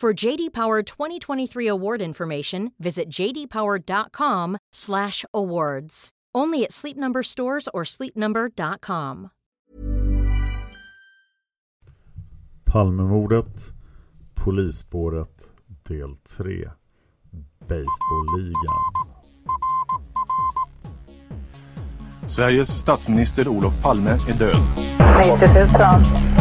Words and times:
For 0.00 0.12
JD 0.12 0.52
Power 0.52 0.82
2023 0.82 1.68
award 1.68 2.02
information, 2.02 2.72
visit 2.78 3.08
jdpower.com/awards. 3.08 6.08
Only 6.34 6.64
at 6.64 6.72
Sleep 6.72 6.96
Number 6.96 7.22
stores 7.22 7.68
or 7.72 7.84
sleepnumber.com. 7.84 9.30
Palmemordet, 12.64 13.72
Polisspåret, 14.34 15.48
del 15.88 16.16
3. 16.16 16.68
Baseballligan. 17.68 18.82
Sveriges 22.28 22.68
statsminister 22.68 23.48
Olof 23.48 23.82
Palme 23.82 24.10
är 24.10 24.38
död. 24.38 24.56
90 25.38 25.54
000. 25.54 25.66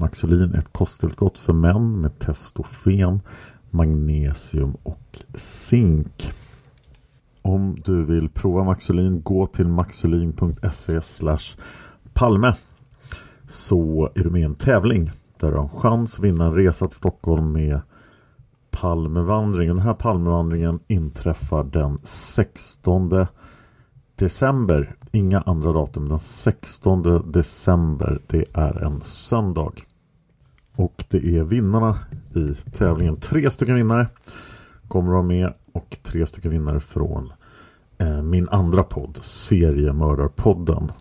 Maxolin 0.00 0.54
är 0.54 0.58
ett 0.58 0.72
kosttillskott 0.72 1.38
för 1.38 1.52
män 1.52 2.00
med 2.00 2.18
testofen, 2.18 3.20
magnesium 3.70 4.76
och 4.82 5.22
zink. 5.34 6.32
Om 7.42 7.76
du 7.84 8.04
vill 8.04 8.28
prova 8.28 8.64
Maxolin 8.64 9.22
gå 9.22 9.46
till 9.46 9.68
maxolin.se 9.68 11.00
palme 12.12 12.54
så 13.48 14.10
är 14.14 14.24
du 14.24 14.30
med 14.30 14.40
i 14.40 14.44
en 14.44 14.54
tävling 14.54 15.10
där 15.40 15.50
du 15.50 15.56
har 15.56 15.62
en 15.62 15.68
chans 15.68 16.18
att 16.18 16.24
vinna 16.24 16.46
en 16.46 16.54
resa 16.54 16.86
till 16.86 16.96
Stockholm 16.96 17.52
med 17.52 17.80
Palmevandringen. 18.70 19.76
Den 19.76 19.86
här 19.86 19.94
Palmevandringen 19.94 20.80
inträffar 20.86 21.64
den 21.64 21.98
16 22.04 23.26
december. 24.16 24.96
Inga 25.12 25.40
andra 25.40 25.72
datum. 25.72 26.08
Den 26.08 26.18
16 26.18 27.32
december. 27.32 28.18
Det 28.26 28.44
är 28.52 28.84
en 28.84 29.00
söndag. 29.00 29.72
Och 30.76 31.04
det 31.08 31.36
är 31.36 31.42
vinnarna 31.42 31.96
i 32.34 32.70
tävlingen. 32.70 33.16
Tre 33.16 33.50
stycken 33.50 33.74
vinnare 33.74 34.06
kommer 34.88 35.08
att 35.08 35.12
vara 35.12 35.22
med 35.22 35.52
och 35.72 35.98
tre 36.02 36.26
stycken 36.26 36.50
vinnare 36.50 36.80
från 36.80 37.32
eh, 37.98 38.22
min 38.22 38.48
andra 38.48 38.82
podd, 38.82 39.18
Seriemördarpodden. 39.22 40.92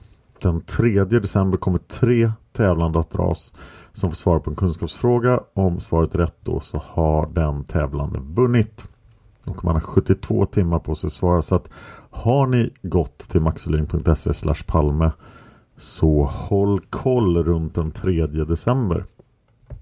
Den 0.41 0.61
3 0.61 1.03
december 1.03 1.57
kommer 1.57 1.79
tre 1.79 2.31
tävlande 2.51 2.99
att 2.99 3.11
dras 3.11 3.55
som 3.93 4.09
får 4.09 4.15
svara 4.15 4.39
på 4.39 4.49
en 4.49 4.55
kunskapsfråga. 4.55 5.39
Om 5.53 5.79
svaret 5.79 6.15
är 6.15 6.19
rätt 6.19 6.37
då 6.43 6.59
så 6.59 6.81
har 6.85 7.27
den 7.33 7.63
tävlande 7.63 8.19
vunnit. 8.19 8.87
Och 9.45 9.65
man 9.65 9.73
har 9.73 9.81
72 9.81 10.45
timmar 10.45 10.79
på 10.79 10.95
sig 10.95 11.07
att 11.07 11.13
svara. 11.13 11.41
Så 11.41 11.55
att 11.55 11.69
har 12.09 12.47
ni 12.47 12.69
gått 12.81 13.17
till 13.17 13.41
maxolin.se 13.41 14.53
palme 14.67 15.11
så 15.77 16.23
håll 16.23 16.79
koll 16.89 17.43
runt 17.43 17.75
den 17.75 17.91
3 17.91 18.25
december. 18.25 19.05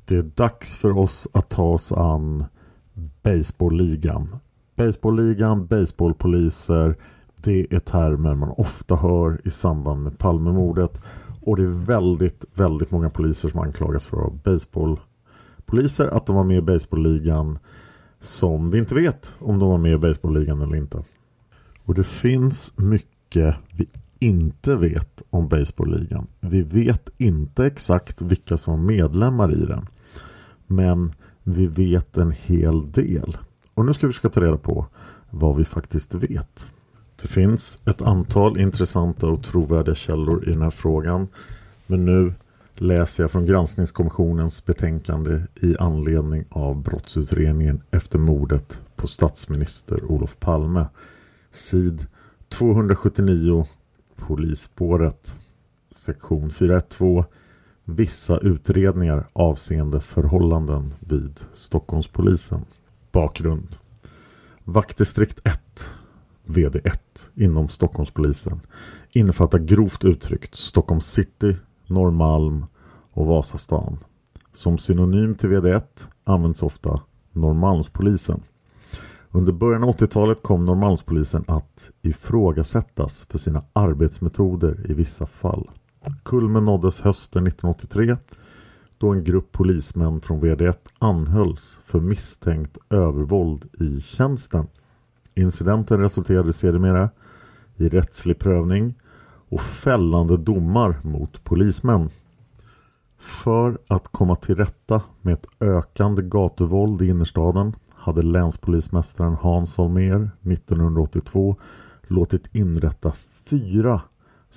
Det 0.08 0.18
är 0.18 0.32
dags 0.36 0.78
för 0.78 0.98
oss 0.98 1.28
att 1.32 1.50
ta 1.50 1.64
oss 1.64 1.92
an 1.92 2.46
Baseballligan. 3.24 4.36
Baseballligan, 4.76 5.68
baseballpoliser, 5.68 6.96
det 7.36 7.68
är 7.70 7.80
termer 7.80 8.36
man 8.36 8.50
ofta 8.50 8.96
hör 8.96 9.42
i 9.44 9.50
samband 9.50 10.04
med 10.04 10.18
Palmemordet. 10.18 11.02
Och 11.42 11.58
det 11.58 11.64
är 11.64 11.86
väldigt, 11.86 12.46
väldigt 12.54 12.92
många 12.92 13.10
poliser 13.10 13.50
som 13.50 13.60
anklagas 13.60 14.06
för 14.06 14.18
att 14.18 14.24
vara 14.24 14.40
baseballpoliser. 14.44 16.08
Att 16.08 16.26
de 16.26 16.36
var 16.36 16.44
med 16.44 16.58
i 16.58 16.62
baseballligan 16.62 17.60
som 18.20 18.70
vi 18.70 18.80
inte 18.80 18.96
vet 18.96 19.34
om 19.40 19.60
de 19.60 19.70
var 19.70 19.78
med 19.78 19.94
i 19.94 19.98
baseballligan 19.98 20.62
eller 20.62 20.76
inte. 20.76 21.04
Och 21.84 21.94
det 21.94 22.04
finns 22.04 22.74
mycket 22.76 23.56
vi 23.72 23.88
inte 24.20 24.76
vet 24.76 25.22
om 25.30 25.48
baseballligan. 25.48 26.28
Vi 26.40 26.62
vet 26.62 27.10
inte 27.18 27.66
exakt 27.66 28.22
vilka 28.22 28.58
som 28.58 28.74
var 28.74 28.88
medlemmar 28.88 29.52
i 29.52 29.66
den. 29.66 29.88
Men 30.68 31.12
vi 31.44 31.68
vet 31.68 32.18
en 32.18 32.32
hel 32.32 32.92
del. 32.92 33.38
Och 33.74 33.86
nu 33.86 33.94
ska 33.94 34.08
vi 34.08 34.14
försöka 34.14 34.30
ta 34.30 34.42
reda 34.42 34.58
på 34.58 34.86
vad 35.30 35.56
vi 35.56 35.66
faktiskt 35.66 36.14
vet. 36.14 36.68
Det 37.22 37.28
finns 37.28 37.78
ett 37.86 38.02
antal 38.02 38.60
intressanta 38.60 39.28
och 39.28 39.44
trovärdiga 39.44 39.96
källor 39.96 40.50
i 40.50 40.54
den 40.54 40.62
här 40.62 40.70
frågan. 40.70 41.28
Men 41.88 42.06
nu 42.06 42.34
läser 42.76 43.24
jag 43.24 43.32
från 43.32 43.46
granskningskommissionens 43.46 44.66
betänkande 44.66 45.42
i 45.56 45.78
anledning 45.78 46.46
av 46.50 46.82
brottsutredningen 46.82 47.82
efter 47.92 48.20
mordet 48.20 48.80
på 48.96 49.08
statsminister 49.08 50.04
Olof 50.04 50.40
Palme. 50.40 50.86
Sid 51.52 52.06
279 52.50 53.66
Polisspåret 54.16 55.36
Sektion 55.92 56.50
412 56.50 57.24
Vissa 57.90 58.38
utredningar 58.38 59.28
avseende 59.34 60.00
förhållanden 60.02 60.94
vid 61.00 61.40
Stockholmspolisen. 61.54 62.66
Bakgrund 63.12 63.78
Vaktdistrikt 64.64 65.40
1 65.44 65.90
VD1 66.46 67.00
inom 67.36 67.70
Stockholmspolisen 67.70 68.62
innefattar 69.12 69.60
grovt 69.60 70.06
uttryckt 70.06 70.56
Stockholm 70.56 71.02
city, 71.02 71.56
Norrmalm 71.86 72.66
och 73.12 73.26
Vasastan. 73.26 73.98
Som 74.54 74.78
synonym 74.78 75.36
till 75.36 75.50
VD1 75.50 76.08
används 76.24 76.64
ofta 76.64 77.02
Norrmalmspolisen. 77.32 78.42
Under 79.32 79.52
början 79.52 79.84
av 79.84 79.96
80-talet 79.96 80.44
kom 80.44 80.66
Norrmalmspolisen 80.66 81.44
att 81.48 81.90
ifrågasättas 82.02 83.26
för 83.30 83.38
sina 83.38 83.64
arbetsmetoder 83.74 84.92
i 84.92 84.94
vissa 84.94 85.26
fall. 85.26 85.70
Kulmen 86.24 86.66
nåddes 86.66 87.02
hösten 87.02 87.48
1983 87.48 88.18
då 88.98 89.10
en 89.10 89.24
grupp 89.24 89.52
polismän 89.52 90.22
från 90.22 90.42
VD1 90.42 90.78
anhölls 91.00 91.80
för 91.84 92.00
misstänkt 92.00 92.78
övervåld 92.90 93.66
i 93.80 94.02
tjänsten. 94.02 94.68
Incidenten 95.36 96.00
resulterade 96.00 96.54
sedermera 96.54 97.10
i 97.76 97.90
rättslig 97.90 98.40
prövning 98.40 98.96
och 99.50 99.62
fällande 99.62 100.38
domar 100.38 101.00
mot 101.04 101.44
polismän. 101.44 102.10
För 103.18 103.78
att 103.88 104.08
komma 104.08 104.36
till 104.36 104.56
rätta 104.56 105.02
med 105.22 105.34
ett 105.34 105.48
ökande 105.60 106.22
gatuvåld 106.22 107.02
i 107.02 107.08
innerstaden 107.08 107.76
hade 107.94 108.22
länspolismästaren 108.22 109.34
Hans 109.34 109.78
Holmér 109.78 110.30
1982 110.44 111.56
låtit 112.08 112.56
inrätta 112.56 113.14
fyra 113.46 114.02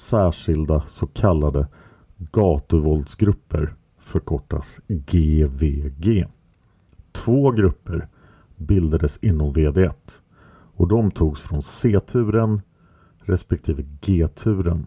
särskilda 0.01 0.83
så 0.87 1.07
kallade 1.07 1.69
gatuvåldsgrupper 2.19 3.75
förkortas 3.99 4.81
GVG. 4.89 6.27
Två 7.13 7.51
grupper 7.51 8.09
bildades 8.57 9.19
inom 9.23 9.55
VD1 9.55 9.93
och 10.75 10.89
de 10.89 11.11
togs 11.11 11.41
från 11.41 11.63
C-turen 11.63 12.61
respektive 13.19 13.83
G-turen. 14.01 14.87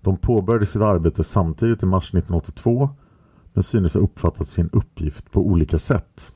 De 0.00 0.16
påbörjade 0.16 0.66
sitt 0.66 0.82
arbete 0.82 1.24
samtidigt 1.24 1.82
i 1.82 1.86
mars 1.86 2.04
1982 2.04 2.90
men 3.52 3.62
synes 3.62 3.94
ha 3.94 4.00
uppfattat 4.00 4.48
sin 4.48 4.70
uppgift 4.72 5.30
på 5.30 5.40
olika 5.40 5.78
sätt. 5.78 6.32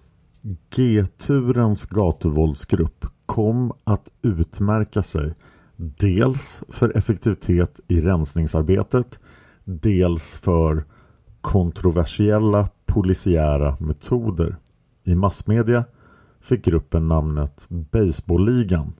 G-turens 0.70 1.86
gatuvåldsgrupp 1.86 3.06
kom 3.26 3.72
att 3.84 4.08
utmärka 4.22 5.02
sig 5.02 5.34
dels 5.76 6.62
för 6.68 6.96
effektivitet 6.96 7.80
i 7.88 8.00
rensningsarbetet 8.00 9.20
dels 9.64 10.38
för 10.38 10.84
kontroversiella 11.40 12.68
polisiära 12.86 13.76
metoder. 13.80 14.56
I 15.04 15.14
massmedia 15.14 15.84
fick 16.40 16.64
gruppen 16.64 17.08
namnet 17.08 17.66
Baseballligan 17.68 18.92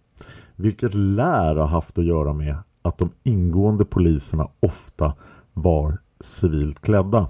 vilket 0.56 0.94
lär 0.94 1.56
ha 1.56 1.67
haft 1.67 1.99
att 1.99 2.05
göra 2.05 2.32
med 2.32 2.56
att 2.82 2.99
de 2.99 3.11
ingående 3.23 3.84
poliserna 3.84 4.49
ofta 4.61 5.14
var 5.52 5.99
civilt 6.20 6.81
klädda 6.81 7.28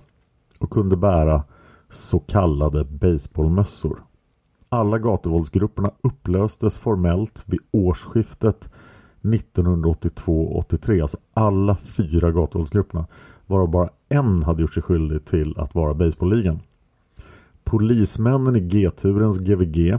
och 0.59 0.71
kunde 0.71 0.97
bära 0.97 1.45
så 1.91 2.19
kallade 2.19 2.85
baseballmössor. 2.85 4.03
Alla 4.69 4.99
gatuvåldsgrupperna 4.99 5.91
upplöstes 6.03 6.79
formellt 6.79 7.45
vid 7.47 7.61
årsskiftet 7.71 8.71
1982-83, 9.27 11.03
alltså 11.03 11.19
alla 11.35 11.77
fyra 11.77 12.33
gatuvåldsgrupperna 12.33 13.07
varav 13.47 13.71
bara 13.71 13.91
en 14.09 14.43
hade 14.43 14.63
gjort 14.63 14.75
sig 14.75 14.83
skyldig 14.83 15.25
till 15.25 15.59
att 15.59 15.75
vara 15.75 15.95
baseballligan. 15.95 16.61
Polismännen 17.65 18.57
i 18.57 18.61
G-turens 18.61 19.39
GVG 19.39 19.99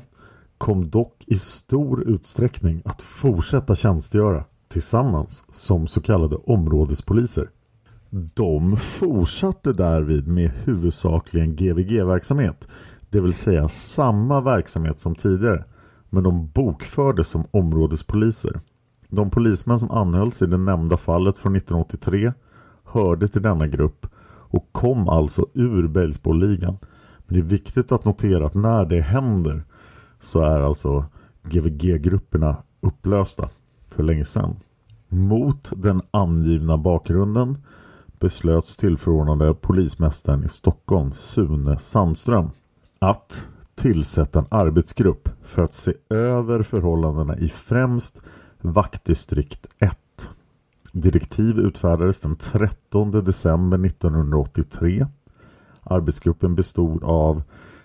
kom 0.58 0.90
dock 0.90 1.24
i 1.28 1.36
stor 1.36 2.04
utsträckning 2.08 2.82
att 2.86 3.02
fortsätta 3.02 3.76
tjänstgöra 3.76 4.44
tillsammans 4.68 5.46
som 5.52 5.88
så 5.88 6.02
kallade 6.02 6.36
områdespoliser. 6.36 7.50
De 8.10 8.78
fortsatte 8.78 9.74
därvid 9.74 10.28
med 10.28 10.52
huvudsakligen 10.52 11.56
GVG-verksamhet, 11.56 12.68
det 13.10 13.22
vill 13.22 13.34
säga 13.34 13.70
samma 13.70 14.42
verksamhet 14.42 15.00
som 15.00 15.16
tidigare, 15.16 15.64
men 16.10 16.24
de 16.24 16.48
bokfördes 16.48 17.28
som 17.28 17.44
områdespoliser. 17.52 18.62
De 19.10 19.30
polismän 19.30 19.80
som 19.80 19.92
anhölls 19.92 20.42
i 20.42 20.46
det 20.46 20.58
nämnda 20.58 20.98
fallet 20.98 21.38
från 21.38 21.56
1983 21.56 22.34
hörde 22.84 23.28
till 23.28 23.42
denna 23.42 23.68
grupp 23.68 24.08
och 24.50 24.70
kom 24.72 25.10
alltså 25.10 25.46
ur 25.54 25.88
baseballligan. 25.88 26.78
Men 27.18 27.34
det 27.34 27.40
är 27.40 27.50
viktigt 27.50 27.92
att 27.92 28.06
notera 28.06 28.46
att 28.46 28.54
när 28.54 28.86
det 28.86 29.02
händer 29.02 29.64
så 30.20 30.40
är 30.40 30.60
alltså 30.60 31.06
GVG-grupperna 31.44 32.58
upplösta 32.82 33.50
för 33.88 34.04
länge 34.04 34.26
sedan. 34.26 34.56
Mot 35.08 35.72
den 35.76 36.02
angivna 36.12 36.78
bakgrunden 36.78 37.58
beslöts 38.20 38.78
tillförordnade 38.78 39.54
polismästaren 39.54 40.44
i 40.44 40.50
Stockholm 40.50 41.14
Sune 41.14 41.80
Sandström 41.80 42.50
att 43.00 43.48
tillsätta 43.76 44.40
en 44.40 44.46
arbetsgrupp 44.50 45.30
för 45.42 45.64
att 45.64 45.74
se 45.74 45.94
över 46.10 46.64
förhållandena 46.64 47.38
i 47.38 47.50
främst 47.50 48.22
vaktdistrikt 48.62 49.68
1. 49.80 49.98
Direktiv 50.92 51.60
utfärdades 51.60 52.20
den 52.20 52.36
13 52.36 53.12
december 53.12 53.86
1983. 53.86 55.06
Arbetsgruppen 55.84 56.56
bestod 56.56 57.04
av 57.04 57.44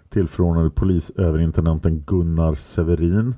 tillförordnade 0.09 0.71
polisöverintendenten 0.71 2.01
Gunnar 2.07 2.55
Severin, 2.55 3.35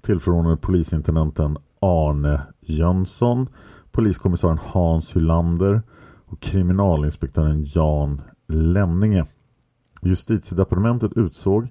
tillförordnade 0.00 0.56
polisintendenten 0.56 1.58
Arne 1.80 2.42
Jönsson, 2.60 3.48
poliskommissarien 3.92 4.58
Hans 4.62 5.16
Hylander 5.16 5.82
och 6.26 6.40
kriminalinspektören 6.40 7.64
Jan 7.64 8.22
Lemninge. 8.48 9.24
Justitiedepartementet 10.02 11.12
utsåg 11.16 11.68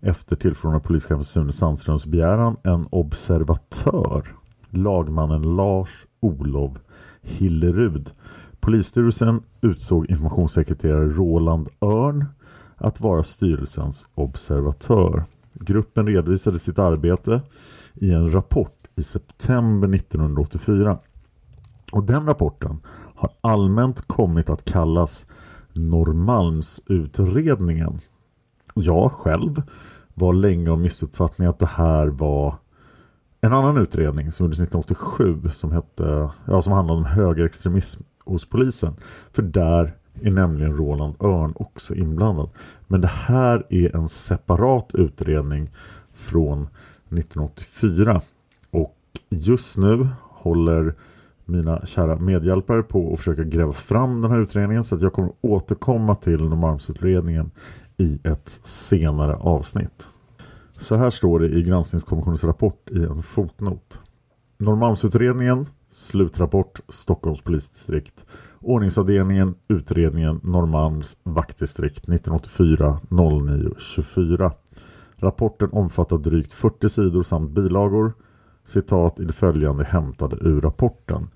efter 0.00 0.36
tillförordnade 0.36 0.84
polischefen 0.84 1.24
Sune 1.24 1.52
Sandströms 1.52 2.06
begäran 2.06 2.56
en 2.62 2.86
observatör, 2.90 4.39
lagmannen 4.70 5.56
Lars 5.56 6.06
Olov 6.20 6.78
Hillerud. 7.22 8.10
Polisstyrelsen 8.60 9.42
utsåg 9.60 10.10
informationssekreterare 10.10 11.08
Roland 11.08 11.68
Örn 11.80 12.24
att 12.76 13.00
vara 13.00 13.22
styrelsens 13.22 14.06
observatör. 14.14 15.24
Gruppen 15.52 16.06
redovisade 16.06 16.58
sitt 16.58 16.78
arbete 16.78 17.40
i 17.94 18.12
en 18.12 18.32
rapport 18.32 18.86
i 18.96 19.02
september 19.02 19.94
1984. 19.94 20.98
Och 21.92 22.04
den 22.04 22.26
rapporten 22.26 22.80
har 23.14 23.30
allmänt 23.40 24.02
kommit 24.02 24.50
att 24.50 24.64
kallas 24.64 25.26
Norrmalmsutredningen. 25.72 28.00
Jag 28.74 29.12
själv 29.12 29.62
var 30.14 30.32
länge 30.32 30.70
av 30.70 30.78
missuppfattning 30.78 31.48
att 31.48 31.58
det 31.58 31.66
här 31.66 32.06
var 32.06 32.54
en 33.40 33.52
annan 33.52 33.76
utredning 33.76 34.32
som 34.32 34.44
gjordes 34.44 34.60
1987 34.60 35.50
som, 35.52 35.72
hette, 35.72 36.30
ja, 36.44 36.62
som 36.62 36.72
handlade 36.72 36.98
om 36.98 37.04
högerextremism 37.04 38.02
hos 38.24 38.48
polisen. 38.48 38.94
För 39.32 39.42
där 39.42 39.92
är 40.22 40.30
nämligen 40.30 40.76
Roland 40.76 41.14
Örn 41.20 41.52
också 41.56 41.94
inblandad. 41.94 42.50
Men 42.86 43.00
det 43.00 43.10
här 43.12 43.66
är 43.68 43.96
en 43.96 44.08
separat 44.08 44.90
utredning 44.94 45.70
från 46.14 46.62
1984. 47.08 48.20
Och 48.70 48.96
just 49.28 49.76
nu 49.76 50.08
håller 50.20 50.94
mina 51.44 51.86
kära 51.86 52.16
medhjälpare 52.16 52.82
på 52.82 53.12
att 53.12 53.18
försöka 53.18 53.44
gräva 53.44 53.72
fram 53.72 54.22
den 54.22 54.30
här 54.30 54.38
utredningen 54.38 54.84
så 54.84 54.94
att 54.94 55.02
jag 55.02 55.12
kommer 55.12 55.32
återkomma 55.40 56.14
till 56.14 56.40
Norrmalmsutredningen 56.40 57.50
i 57.96 58.18
ett 58.24 58.60
senare 58.62 59.34
avsnitt. 59.34 60.08
Så 60.80 60.96
här 60.96 61.10
står 61.10 61.38
det 61.38 61.48
i 61.48 61.62
granskningskommissionens 61.62 62.44
rapport 62.44 62.90
i 62.90 63.04
en 63.04 63.22
fotnot. 63.22 63.98
Norrmalmsutredningen, 64.58 65.66
slutrapport 65.90 66.80
Stockholms 66.88 67.40
polisdistrikt 67.40 68.24
Ordningsavdelningen, 68.62 69.54
utredningen 69.68 70.40
Norrmalms 70.42 71.16
vaktdistrikt 71.22 71.98
1984 71.98 72.98
09 73.08 73.70
24. 73.78 74.52
Rapporten 75.16 75.68
omfattar 75.72 76.18
drygt 76.18 76.52
40 76.52 76.88
sidor 76.88 77.22
samt 77.22 77.50
bilagor. 77.50 78.12
Citat 78.64 79.20
i 79.20 79.24
det 79.24 79.32
följande 79.32 79.84
hämtade 79.84 80.36
ur 80.36 80.60
rapporten. 80.60 81.28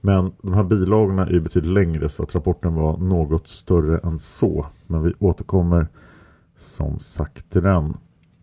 Men 0.00 0.32
de 0.42 0.54
här 0.54 0.64
bilagorna 0.64 1.26
är 1.26 1.40
betydligt 1.40 1.72
längre 1.72 2.08
så 2.08 2.22
att 2.22 2.34
rapporten 2.34 2.74
var 2.74 2.96
något 2.96 3.48
större 3.48 3.98
än 3.98 4.18
så. 4.18 4.66
Men 4.86 5.02
vi 5.02 5.14
återkommer 5.18 5.88
som 6.56 6.98
sagt 6.98 7.50
till 7.50 7.62
den. 7.62 7.96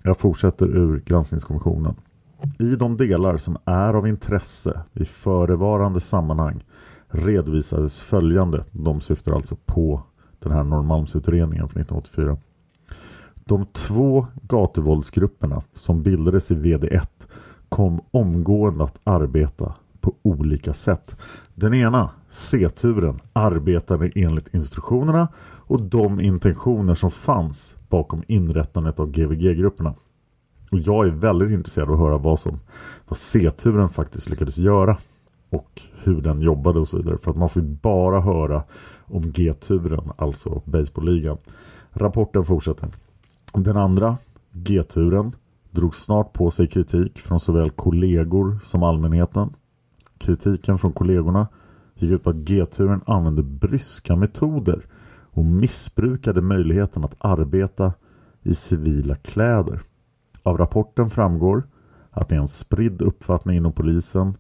Jag 0.03 0.17
fortsätter 0.17 0.65
ur 0.65 1.00
granskningskommissionen. 1.05 1.96
I 2.60 2.75
de 2.75 2.98
delar 2.98 3.38
som 3.38 3.58
är 3.65 3.93
av 3.93 4.08
intresse 4.08 4.81
i 4.93 5.05
förevarande 5.05 6.00
sammanhang 6.00 6.63
redovisades 7.08 8.00
följande. 8.00 8.63
De 8.72 9.01
syftar 9.01 9.31
alltså 9.31 9.55
på 9.65 10.03
den 10.39 10.51
här 10.51 10.63
Norrmalmsutredningen 10.63 11.70
från 11.70 11.81
1984. 11.81 12.38
De 13.36 13.65
två 13.65 14.27
gatuvåldsgrupperna 14.41 15.62
som 15.75 16.03
bildades 16.03 16.51
i 16.51 16.55
VD1 16.55 17.08
kom 17.70 18.01
omgående 18.12 18.84
att 18.84 19.00
arbeta 19.03 19.75
på 20.00 20.13
olika 20.22 20.74
sätt. 20.74 21.17
Den 21.55 21.74
ena, 21.74 22.10
C-turen, 22.29 23.20
arbetade 23.34 24.12
enligt 24.15 24.53
instruktionerna 24.53 25.27
och 25.72 25.82
de 25.82 26.20
intentioner 26.20 26.96
som 26.96 27.12
fanns 27.12 27.75
bakom 27.90 28.24
inrättandet 28.28 29.00
av 29.00 29.12
GVG-grupperna. 29.12 29.94
Och 30.72 30.80
jag 30.80 31.08
är 31.08 31.12
väldigt 31.12 31.50
intresserad 31.50 31.88
av 31.88 31.94
att 31.94 32.00
höra 32.00 32.18
vad 32.18 32.40
som 32.40 32.60
vad 33.08 33.18
C-turen 33.18 33.90
faktiskt 33.90 34.30
lyckades 34.30 34.58
göra 34.58 34.98
och 35.50 35.82
hur 36.04 36.22
den 36.22 36.42
jobbade 36.42 36.80
och 36.80 36.88
så 36.88 36.98
vidare. 36.98 37.18
För 37.18 37.32
att 37.32 37.38
man 37.38 37.50
får 37.50 37.62
bara 37.62 38.22
höra 38.22 38.63
om 39.06 39.32
G-turen, 39.32 40.12
alltså 40.18 40.62
baseballligan. 40.66 41.38
Rapporten 41.92 42.46
fortsätter. 42.46 42.90
Den 43.54 43.78
andra, 43.78 44.18
G-turen, 44.51 45.36
drog 45.70 45.96
snart 45.96 46.34
på 46.34 46.51
sig 46.51 46.68
kritik 46.68 47.20
från 47.20 47.40
såväl 47.40 47.70
kollegor 47.70 48.60
som 48.63 48.84
allmänheten. 48.84 49.54
Kritiken 50.18 50.78
från 50.78 50.94
kollegorna 50.94 51.48
gick 51.96 52.12
ut 52.12 52.24
på 52.24 52.30
att 52.30 52.36
G-turen 52.36 53.01
använde 53.06 53.44
bryska 53.44 54.16
metoder 54.16 54.86
och 55.31 55.45
missbrukade 55.45 56.41
möjligheten 56.41 57.03
att 57.03 57.15
arbeta 57.19 57.93
i 58.43 58.53
civila 58.53 59.15
kläder. 59.15 59.81
Av 60.43 60.57
rapporten 60.57 61.09
framgår 61.09 61.63
att 62.11 62.29
det 62.29 62.35
är 62.35 62.39
en 62.39 62.47
spridd 62.47 63.01
uppfattning 63.01 63.57
inom 63.57 63.71
polisen 63.71 64.38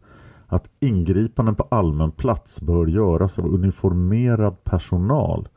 att 0.47 0.69
ingripanden 0.79 1.55
på 1.55 1.67
allmän 1.71 2.11
plats 2.11 2.61
bör 2.61 2.87
göras 2.87 3.39
av 3.39 3.53
uniformerad 3.53 4.63
personal 4.63 5.47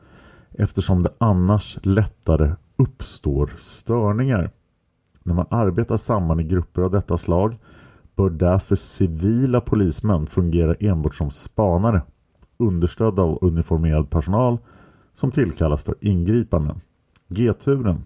eftersom 0.51 1.03
det 1.03 1.13
annars 1.17 1.77
lättare 1.83 2.55
uppstår 2.77 3.53
störningar. 3.57 4.51
När 5.23 5.33
man 5.33 5.45
arbetar 5.49 5.97
samman 5.97 6.39
i 6.39 6.43
grupper 6.43 6.81
av 6.81 6.91
detta 6.91 7.17
slag 7.17 7.57
bör 8.15 8.29
därför 8.29 8.75
civila 8.75 9.61
polismän 9.61 10.27
fungera 10.27 10.75
enbart 10.79 11.15
som 11.15 11.31
spanare 11.31 12.01
understödda 12.57 13.21
av 13.21 13.37
uniformerad 13.41 14.09
personal 14.09 14.57
som 15.15 15.31
tillkallas 15.31 15.83
för 15.83 15.95
ingripanden. 16.01 16.79
G-turen 17.27 18.05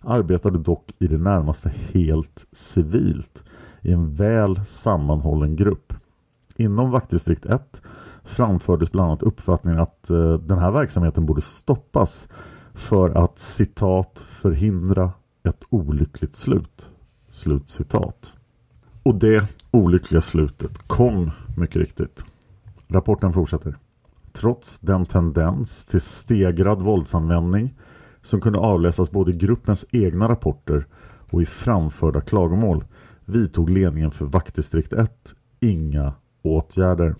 arbetade 0.00 0.58
dock 0.58 0.92
i 0.98 1.06
det 1.06 1.18
närmaste 1.18 1.68
helt 1.68 2.46
civilt 2.52 3.44
i 3.82 3.92
en 3.92 4.14
väl 4.14 4.60
sammanhållen 4.66 5.56
grupp. 5.56 5.92
Inom 6.56 6.90
vaktdistrikt 6.90 7.46
1 7.46 7.82
framfördes 8.24 8.92
bland 8.92 9.08
annat 9.08 9.22
uppfattningen 9.22 9.80
att 9.80 10.10
eh, 10.10 10.34
den 10.34 10.58
här 10.58 10.70
verksamheten 10.70 11.26
borde 11.26 11.40
stoppas 11.40 12.28
för 12.74 13.24
att 13.24 13.38
citat 13.38 14.18
förhindra 14.18 15.12
ett 15.42 15.62
olyckligt 15.70 16.34
slut. 16.34 16.90
Slut 17.30 17.70
citat. 17.70 18.32
Och 19.02 19.14
det 19.14 19.54
olyckliga 19.70 20.20
slutet 20.20 20.78
kom 20.78 21.30
mycket 21.56 21.76
riktigt. 21.76 22.24
Rapporten 22.88 23.32
fortsätter. 23.32 23.76
Trots 24.36 24.80
den 24.80 25.06
tendens 25.06 25.84
till 25.84 26.00
stegrad 26.00 26.82
våldsanvändning 26.82 27.74
som 28.22 28.40
kunde 28.40 28.58
avläsas 28.58 29.10
både 29.10 29.30
i 29.30 29.36
gruppens 29.36 29.86
egna 29.92 30.28
rapporter 30.28 30.86
och 31.30 31.42
i 31.42 31.46
framförda 31.46 32.20
klagomål 32.20 32.84
vidtog 33.24 33.70
ledningen 33.70 34.10
för 34.10 34.24
vaktdistrikt 34.24 34.92
1 34.92 35.34
inga 35.60 36.14
åtgärder. 36.42 37.14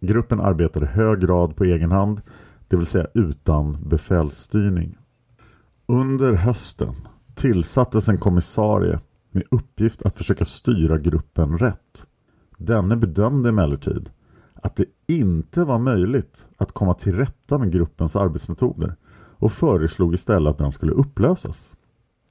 Gruppen 0.00 0.40
arbetade 0.40 0.86
hög 0.86 1.20
grad 1.20 1.56
på 1.56 1.64
egen 1.64 1.92
hand, 1.92 2.20
det 2.68 2.76
vill 2.76 2.86
säga 2.86 3.06
utan 3.14 3.88
befälsstyrning. 3.88 4.96
Under 5.86 6.32
hösten 6.32 6.94
tillsattes 7.34 8.08
en 8.08 8.18
kommissarie 8.18 9.00
med 9.30 9.42
uppgift 9.50 10.06
att 10.06 10.16
försöka 10.16 10.44
styra 10.44 10.98
gruppen 10.98 11.58
rätt. 11.58 12.06
Denne 12.58 12.96
bedömde 12.96 13.48
emellertid 13.48 14.10
att 14.64 14.76
det 14.76 14.84
inte 15.06 15.64
var 15.64 15.78
möjligt 15.78 16.48
att 16.56 16.72
komma 16.72 16.94
till 16.94 17.16
rätta 17.16 17.58
med 17.58 17.72
gruppens 17.72 18.16
arbetsmetoder 18.16 18.94
och 19.38 19.52
föreslog 19.52 20.14
istället 20.14 20.50
att 20.50 20.58
den 20.58 20.70
skulle 20.70 20.92
upplösas. 20.92 21.74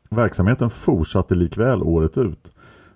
Verksamheten 0.10 0.70
fortsatte 0.70 1.36
likväl 1.36 1.84
året 1.84 2.18
ut 2.18 2.52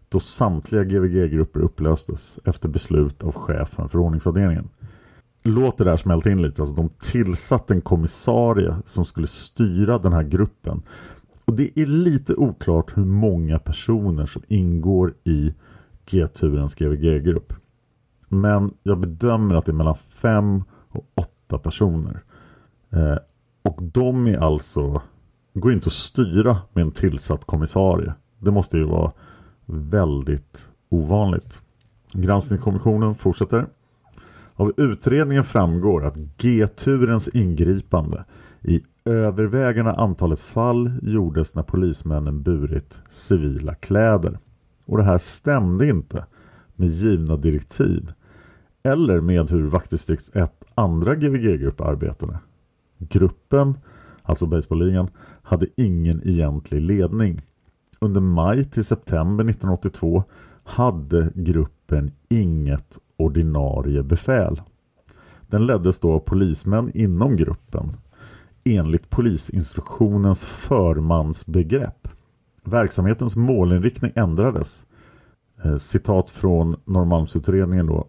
då 0.09 0.19
samtliga 0.19 0.83
GVG-grupper 0.83 1.59
upplöstes 1.59 2.39
efter 2.43 2.69
beslut 2.69 3.23
av 3.23 3.31
chefen 3.31 3.89
för 3.89 3.99
ordningsavdelningen. 3.99 4.69
Låt 5.43 5.77
det 5.77 5.83
där 5.83 5.97
smälta 5.97 6.31
in 6.31 6.41
lite. 6.41 6.61
Alltså 6.61 6.75
de 6.75 6.89
tillsatte 6.89 7.73
en 7.73 7.81
kommissarie 7.81 8.75
som 8.85 9.05
skulle 9.05 9.27
styra 9.27 9.97
den 9.97 10.13
här 10.13 10.23
gruppen. 10.23 10.81
Och 11.45 11.53
det 11.53 11.79
är 11.79 11.85
lite 11.85 12.35
oklart 12.35 12.97
hur 12.97 13.05
många 13.05 13.59
personer 13.59 14.25
som 14.25 14.41
ingår 14.47 15.13
i 15.23 15.53
G-turens 16.05 16.75
GVG-grupp. 16.75 17.53
Men 18.27 18.73
jag 18.83 18.99
bedömer 18.99 19.55
att 19.55 19.65
det 19.65 19.71
är 19.71 19.73
mellan 19.73 19.95
fem 19.95 20.63
och 20.89 21.05
åtta 21.15 21.57
personer. 21.57 22.23
Eh, 22.89 23.17
och 23.61 23.83
de 23.83 24.27
är 24.27 24.37
alltså 24.37 25.01
går 25.59 25.73
inte 25.73 25.87
att 25.87 25.93
styra 25.93 26.57
med 26.73 26.81
en 26.81 26.91
tillsatt 26.91 27.45
kommissarie. 27.45 28.13
Det 28.39 28.51
måste 28.51 28.77
ju 28.77 28.83
vara 28.83 29.11
väldigt 29.65 30.69
ovanligt. 30.89 31.61
Granskningskommissionen 32.11 33.15
fortsätter. 33.15 33.65
Av 34.53 34.73
utredningen 34.77 35.43
framgår 35.43 36.05
att 36.05 36.17
G-turens 36.37 37.27
ingripande 37.27 38.25
i 38.61 38.81
övervägande 39.05 39.91
antalet 39.91 40.39
fall 40.39 40.91
gjordes 41.01 41.55
när 41.55 41.63
polismännen 41.63 42.43
burit 42.43 42.99
civila 43.09 43.75
kläder. 43.75 44.39
Och 44.85 44.97
det 44.97 45.03
här 45.03 45.17
stämde 45.17 45.89
inte 45.89 46.25
med 46.75 46.89
givna 46.89 47.37
direktiv 47.37 48.11
eller 48.83 49.21
med 49.21 49.51
hur 49.51 49.67
vaktdistrikts 49.67 50.31
1 50.33 50.63
andra 50.75 51.15
GVG-grupp 51.15 51.81
arbetade. 51.81 52.39
Gruppen, 52.97 53.77
alltså 54.23 54.45
baseballligan, 54.45 55.09
hade 55.41 55.67
ingen 55.75 56.27
egentlig 56.27 56.81
ledning. 56.81 57.41
Under 57.99 58.21
maj 58.21 58.65
till 58.65 58.85
september 58.85 59.43
1982 59.43 60.23
hade 60.63 61.31
gruppen 61.35 62.11
inget 62.29 62.99
ordinarie 63.17 64.03
befäl. 64.03 64.61
Den 65.47 65.65
leddes 65.65 65.99
då 65.99 66.11
av 66.11 66.19
polismän 66.19 66.91
inom 66.93 67.35
gruppen 67.35 67.91
enligt 68.63 69.09
polisinstruktionens 69.09 70.43
förmansbegrepp. 70.43 72.07
Verksamhetens 72.63 73.35
målinriktning 73.35 74.11
ändrades. 74.15 74.85
Eh, 75.63 75.77
citat 75.77 76.31
från 76.31 76.75
Norrmalmsutredningen 76.85 77.85
då. 77.85 78.07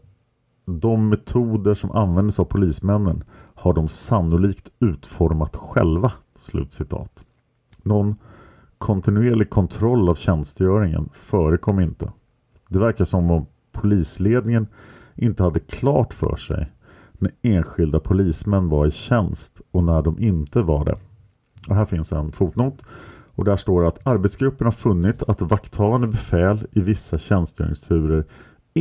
De 0.71 1.09
metoder 1.09 1.75
som 1.75 1.91
användes 1.91 2.39
av 2.39 2.45
polismännen 2.45 3.25
har 3.55 3.73
de 3.73 3.89
sannolikt 3.89 4.71
utformat 4.79 5.57
själva. 5.57 6.13
Slutcitat. 6.39 7.25
Någon 7.83 8.17
kontinuerlig 8.79 9.51
kontroll 9.51 10.09
av 10.09 10.15
tjänstgöringen 10.15 11.09
förekom 11.13 11.81
inte. 11.81 12.13
Det 12.69 12.79
verkar 12.79 13.05
som 13.05 13.31
om 13.31 13.47
polisledningen 13.73 14.67
inte 15.15 15.43
hade 15.43 15.61
klart 15.61 16.15
för 16.15 16.37
sig 16.37 16.73
när 17.13 17.33
enskilda 17.43 18.01
polismän 18.01 18.69
var 18.69 18.87
i 18.87 18.91
tjänst 18.91 19.61
och 19.71 19.85
när 19.85 20.03
de 20.03 20.19
inte 20.19 20.61
var 20.61 20.85
det. 20.85 20.99
Och 21.69 21.75
här 21.75 21.85
finns 21.85 22.13
en 22.13 22.33
fotnot 22.33 22.83
och 23.35 23.45
där 23.45 23.57
står 23.57 23.87
att 23.87 24.07
arbetsgruppen 24.07 24.65
har 24.65 24.73
funnit 24.73 25.23
att 25.23 25.43
vakthavande 25.43 26.07
befäl 26.07 26.67
i 26.73 26.81
vissa 26.81 27.19
tjänstgöringsturer 27.19 28.25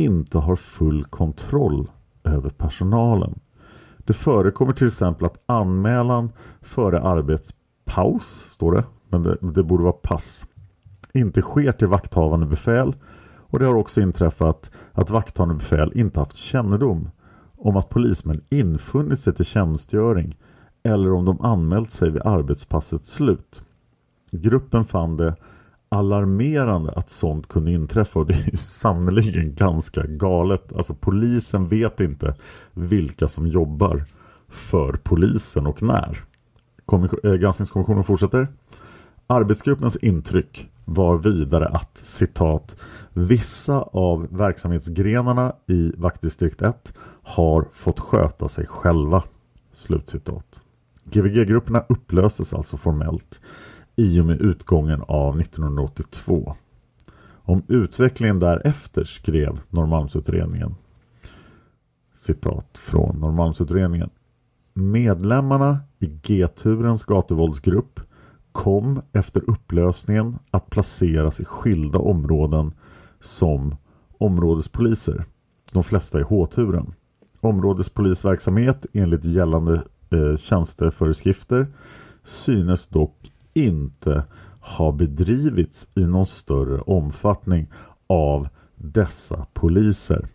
inte 0.04 0.38
har 0.38 0.56
full 0.56 1.04
kontroll 1.04 1.90
över 2.24 2.50
personalen. 2.50 3.40
Det 3.98 4.12
förekommer 4.12 4.72
till 4.72 4.86
exempel 4.86 5.26
att 5.26 5.42
anmälan 5.46 6.32
före 6.60 7.00
arbetspaus, 7.00 8.48
står 8.50 8.72
det, 8.72 8.84
men 9.08 9.22
det, 9.22 9.36
det 9.40 9.62
borde 9.62 9.82
vara 9.82 9.92
pass, 9.92 10.46
inte 11.12 11.40
sker 11.40 11.72
till 11.72 11.88
vakthavande 11.88 12.46
befäl 12.46 12.94
och 13.50 13.58
det 13.58 13.66
har 13.66 13.74
också 13.74 14.00
inträffat 14.00 14.70
att 14.92 15.10
vakthavande 15.10 15.54
befäl 15.54 15.92
inte 15.94 16.20
haft 16.20 16.36
kännedom 16.36 17.10
om 17.56 17.76
att 17.76 17.88
polismän 17.88 18.40
infunnit 18.50 19.20
sig 19.20 19.34
till 19.34 19.44
tjänstgöring 19.44 20.36
eller 20.82 21.12
om 21.12 21.24
de 21.24 21.40
anmält 21.40 21.92
sig 21.92 22.10
vid 22.10 22.22
arbetspassets 22.22 23.12
slut. 23.12 23.62
Gruppen 24.30 24.84
fann 24.84 25.16
det 25.16 25.36
alarmerande 25.88 26.92
att 26.92 27.10
sånt 27.10 27.48
kunde 27.48 27.72
inträffa 27.72 28.18
och 28.18 28.26
det 28.26 28.34
är 28.34 28.50
ju 28.50 28.56
sannoliken 28.56 29.54
ganska 29.54 30.02
galet. 30.06 30.72
Alltså 30.72 30.94
polisen 30.94 31.68
vet 31.68 32.00
inte 32.00 32.34
vilka 32.72 33.28
som 33.28 33.46
jobbar 33.46 34.04
för 34.48 34.92
polisen 34.92 35.66
och 35.66 35.82
när. 35.82 36.24
Äh, 37.24 37.32
granskningskommissionen 37.34 38.04
fortsätter. 38.04 38.48
Arbetsgruppens 39.26 39.96
intryck 39.96 40.70
var 40.84 41.18
vidare 41.18 41.68
att 41.68 41.96
citat 42.04 42.76
Vissa 43.12 43.74
av 43.80 44.28
verksamhetsgrenarna 44.30 45.52
i 45.66 45.92
vaktdistrikt 45.96 46.62
1 46.62 46.94
har 47.22 47.68
fått 47.72 48.00
sköta 48.00 48.48
sig 48.48 48.66
själva. 48.66 49.22
Slutcitat. 49.72 50.60
GVG-grupperna 51.04 51.84
upplöstes 51.88 52.54
alltså 52.54 52.76
formellt 52.76 53.40
i 53.98 54.20
och 54.20 54.26
med 54.26 54.40
utgången 54.40 55.02
av 55.08 55.40
1982. 55.40 56.54
Om 57.32 57.62
utvecklingen 57.68 58.38
därefter 58.38 59.04
skrev 59.04 59.60
Norrmalmsutredningen 59.70 60.74
citat 62.18 62.78
från 62.78 63.20
Norrmalmsutredningen. 63.20 64.10
Medlemmarna 64.74 65.78
i 65.98 66.06
G-turens 66.06 67.04
gatuvåldsgrupp 67.04 68.00
kom 68.52 69.02
efter 69.12 69.50
upplösningen 69.50 70.38
att 70.50 70.70
placeras 70.70 71.40
i 71.40 71.44
skilda 71.44 71.98
områden 71.98 72.72
som 73.20 73.76
områdespoliser. 74.18 75.24
De 75.72 75.84
flesta 75.84 76.20
i 76.20 76.22
H-turen. 76.22 76.94
Områdespolisverksamhet 77.40 78.86
enligt 78.92 79.24
gällande 79.24 79.82
eh, 80.10 80.36
tjänsteföreskrifter 80.36 81.66
synes 82.24 82.86
dock 82.86 83.32
inte 83.54 84.24
har 84.60 84.92
bedrivits 84.92 85.88
i 85.94 86.06
någon 86.06 86.26
större 86.26 86.80
omfattning 86.80 87.66
av 88.06 88.48
dessa 88.76 89.46
poliser. 89.52 90.28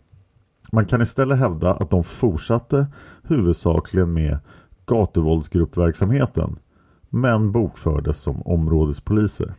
Man 0.72 0.86
kan 0.86 1.02
istället 1.02 1.38
hävda 1.38 1.74
att 1.74 1.90
de 1.90 2.04
fortsatte 2.04 2.86
huvudsakligen 3.22 4.12
med 4.12 4.38
gatuvåldsgruppverksamheten 4.86 6.56
men 7.08 7.52
bokfördes 7.52 8.18
som 8.18 8.42
områdespoliser. 8.42 9.54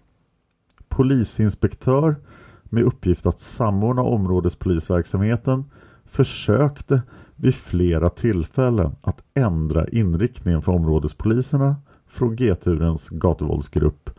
Polisinspektör 0.88 2.16
med 2.64 2.84
uppgift 2.84 3.26
att 3.26 3.40
samordna 3.40 4.02
områdespolisverksamheten 4.02 5.66
försökte 6.06 7.02
vid 7.36 7.56
flera 7.56 8.10
tillfällen 8.10 8.96
att 9.02 9.24
ändra 9.34 9.88
inriktningen 9.88 10.62
för 10.62 10.72
områdespoliserna 10.72 11.76
från 12.16 12.36
G-turens 12.36 13.10
gatuvåldsgrupp 13.10 14.10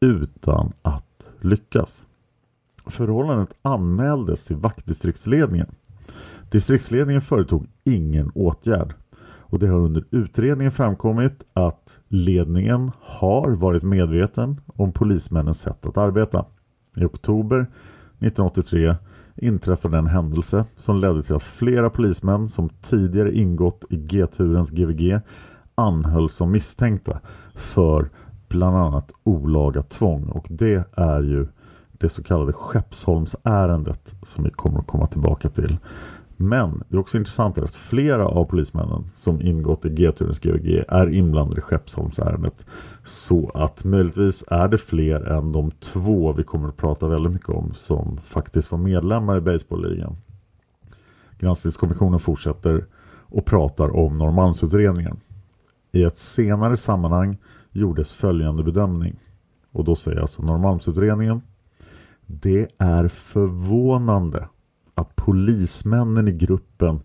utan 0.00 0.72
att 0.82 1.30
lyckas. 1.40 2.04
Förhållandet 2.86 3.54
anmäldes 3.62 4.44
till 4.44 4.56
vaktdistriktsledningen. 4.56 5.66
Distriktsledningen 6.50 7.20
företog 7.20 7.66
ingen 7.84 8.30
åtgärd 8.34 8.94
och 9.54 9.58
det 9.58 9.66
har 9.66 9.78
under 9.78 10.04
utredningen 10.10 10.72
framkommit 10.72 11.42
att 11.52 11.98
ledningen 12.08 12.90
har 13.00 13.50
varit 13.50 13.82
medveten 13.82 14.60
om 14.66 14.92
polismännens 14.92 15.60
sätt 15.60 15.86
att 15.86 15.96
arbeta. 15.96 16.44
I 16.96 17.04
oktober 17.04 17.60
1983 17.60 18.96
inträffade 19.36 19.98
en 19.98 20.06
händelse 20.06 20.64
som 20.76 21.00
ledde 21.00 21.22
till 21.22 21.34
att 21.34 21.42
flera 21.42 21.90
polismän 21.90 22.48
som 22.48 22.68
tidigare 22.68 23.36
ingått 23.36 23.84
i 23.90 23.96
G-turens 23.96 24.70
GVG 24.70 25.20
anhölls 25.74 26.34
som 26.34 26.50
misstänkta 26.50 27.20
för 27.54 28.10
bland 28.48 28.76
annat 28.76 29.12
olaga 29.24 29.82
tvång 29.82 30.24
och 30.24 30.46
det 30.48 30.84
är 30.92 31.22
ju 31.22 31.46
det 31.92 32.08
så 32.08 32.22
kallade 32.22 32.52
Skeppsholmsärendet 32.52 34.14
som 34.22 34.44
vi 34.44 34.50
kommer 34.50 34.78
att 34.78 34.86
komma 34.86 35.06
tillbaka 35.06 35.48
till. 35.48 35.78
Men 36.36 36.82
det 36.88 36.96
är 36.96 37.00
också 37.00 37.18
intressant 37.18 37.58
att 37.58 37.74
flera 37.74 38.28
av 38.28 38.44
polismännen 38.44 39.10
som 39.14 39.42
ingått 39.42 39.84
i 39.84 39.88
G-turens 39.88 40.40
GVG 40.40 40.84
är 40.88 41.14
inblandade 41.14 41.58
i 41.58 41.62
Skeppsholmsärendet. 41.62 42.66
Så 43.04 43.50
att 43.54 43.84
möjligtvis 43.84 44.44
är 44.48 44.68
det 44.68 44.78
fler 44.78 45.20
än 45.20 45.52
de 45.52 45.70
två 45.70 46.32
vi 46.32 46.44
kommer 46.44 46.68
att 46.68 46.76
prata 46.76 47.08
väldigt 47.08 47.32
mycket 47.32 47.48
om 47.48 47.74
som 47.74 48.16
faktiskt 48.24 48.70
var 48.72 48.78
medlemmar 48.78 49.36
i 49.36 49.40
baseballligan. 49.40 50.16
Granskningskommissionen 51.38 52.20
fortsätter 52.20 52.84
och 53.34 53.44
pratar 53.44 53.96
om 53.96 54.18
Norrmalmsutredningen. 54.18 55.16
I 55.94 56.02
ett 56.02 56.18
senare 56.18 56.76
sammanhang 56.76 57.38
gjordes 57.70 58.12
följande 58.12 58.62
bedömning. 58.62 59.20
Och 59.72 59.84
då 59.84 59.96
säger 59.96 60.20
alltså 60.20 60.42
Norrmalmsutredningen 60.42 61.40
Det 62.26 62.68
är 62.78 63.08
förvånande 63.08 64.48
att 64.94 65.16
polismännen 65.16 66.28
i 66.28 66.32
gruppen 66.32 67.00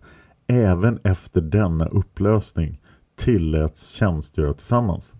även 0.46 0.98
efter 1.04 1.40
denna 1.40 1.86
upplösning 1.86 2.80
tilläts 3.16 3.90
tjänstgöra 3.90 4.54
tillsammans. 4.54 5.14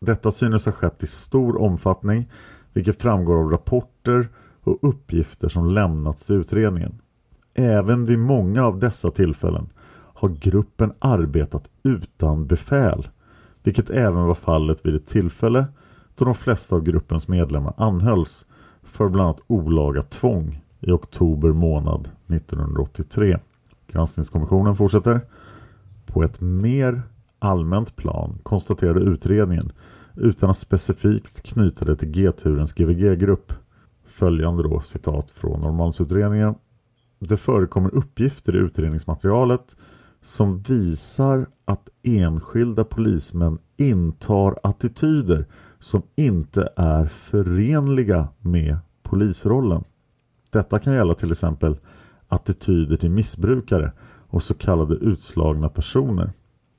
Detta 0.00 0.30
synes 0.30 0.64
ha 0.64 0.72
skett 0.72 1.02
i 1.02 1.06
stor 1.06 1.60
omfattning 1.60 2.30
vilket 2.72 3.02
framgår 3.02 3.38
av 3.38 3.50
rapporter 3.50 4.28
och 4.60 4.78
uppgifter 4.88 5.48
som 5.48 5.70
lämnats 5.70 6.26
till 6.26 6.36
utredningen. 6.36 7.00
Även 7.54 8.04
vid 8.04 8.18
många 8.18 8.64
av 8.64 8.78
dessa 8.78 9.10
tillfällen 9.10 9.68
har 10.16 10.28
gruppen 10.28 10.92
arbetat 10.98 11.68
utan 11.82 12.46
befäl 12.46 13.08
vilket 13.62 13.90
även 13.90 14.26
var 14.26 14.34
fallet 14.34 14.86
vid 14.86 14.94
ett 14.94 15.06
tillfälle 15.06 15.66
då 16.14 16.24
de 16.24 16.34
flesta 16.34 16.76
av 16.76 16.82
gruppens 16.82 17.28
medlemmar 17.28 17.74
anhölls 17.76 18.46
för 18.82 19.08
bland 19.08 19.28
annat 19.28 19.42
olaga 19.46 20.02
tvång 20.02 20.62
i 20.80 20.90
oktober 20.90 21.48
månad 21.48 22.10
1983. 22.26 23.38
Granskningskommissionen 23.86 24.74
fortsätter. 24.74 25.20
På 26.06 26.22
ett 26.22 26.40
mer 26.40 27.02
allmänt 27.38 27.96
plan 27.96 28.38
konstaterade 28.42 29.00
utredningen 29.00 29.72
utan 30.14 30.50
att 30.50 30.58
specifikt 30.58 31.42
knyta 31.42 31.84
det 31.84 31.96
till 31.96 32.10
G-turens 32.10 32.72
GVG-grupp. 32.72 33.52
Följande 34.06 34.62
då 34.62 34.80
citat 34.80 35.30
från 35.30 35.60
Norrmalmsutredningen. 35.60 36.54
Det 37.18 37.36
förekommer 37.36 37.94
uppgifter 37.94 38.56
i 38.56 38.58
utredningsmaterialet 38.58 39.76
som 40.26 40.58
visar 40.58 41.46
att 41.64 41.88
enskilda 42.02 42.84
polismän 42.84 43.58
intar 43.76 44.58
attityder 44.62 45.46
som 45.78 46.02
inte 46.14 46.68
är 46.76 47.06
förenliga 47.06 48.28
med 48.40 48.78
polisrollen. 49.02 49.84
Detta 50.50 50.78
kan 50.78 50.94
gälla 50.94 51.14
till 51.14 51.30
exempel 51.30 51.76
attityder 52.28 52.96
till 52.96 53.10
missbrukare 53.10 53.92
och 54.28 54.42
så 54.42 54.54
kallade 54.54 54.94
utslagna 54.94 55.68
personer. 55.68 56.32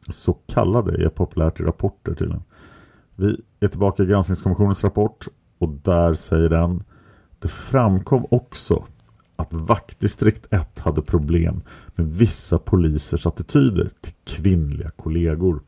Så 0.09 0.33
kallade 0.33 1.05
är 1.05 1.09
populärt 1.09 1.59
i 1.59 1.63
rapporter 1.63 2.13
tydligen. 2.13 2.43
Vi 3.15 3.41
är 3.59 3.67
tillbaka 3.67 4.03
i 4.03 4.05
granskningskommissionens 4.05 4.83
rapport 4.83 5.27
och 5.57 5.69
där 5.69 6.13
säger 6.13 6.49
den 6.49 6.83
Det 7.39 7.47
framkom 7.47 8.25
också 8.29 8.83
att 9.37 9.53
vaktdistrikt 9.53 10.53
1 10.53 10.79
hade 10.79 11.01
problem 11.01 11.61
med 11.95 12.07
vissa 12.07 12.59
polisers 12.59 13.25
attityder 13.25 13.89
till 14.01 14.13
kvinnliga 14.23 14.89
kollegor. 14.89 15.61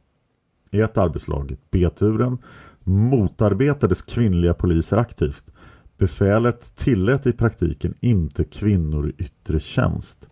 I 0.72 0.82
ett 0.82 0.98
arbetslag, 0.98 1.58
B-turen, 1.72 2.38
motarbetades 2.84 4.02
kvinnliga 4.02 4.54
poliser 4.54 4.98
aktivt 4.98 5.44
Befälet 6.00 6.76
tillät 6.76 7.28
i 7.28 7.32
praktiken 7.32 7.94
inte 8.00 8.44
kvinnor 8.44 9.10
i 9.10 9.14
yttre 9.18 9.60
tjänst. 9.60 10.28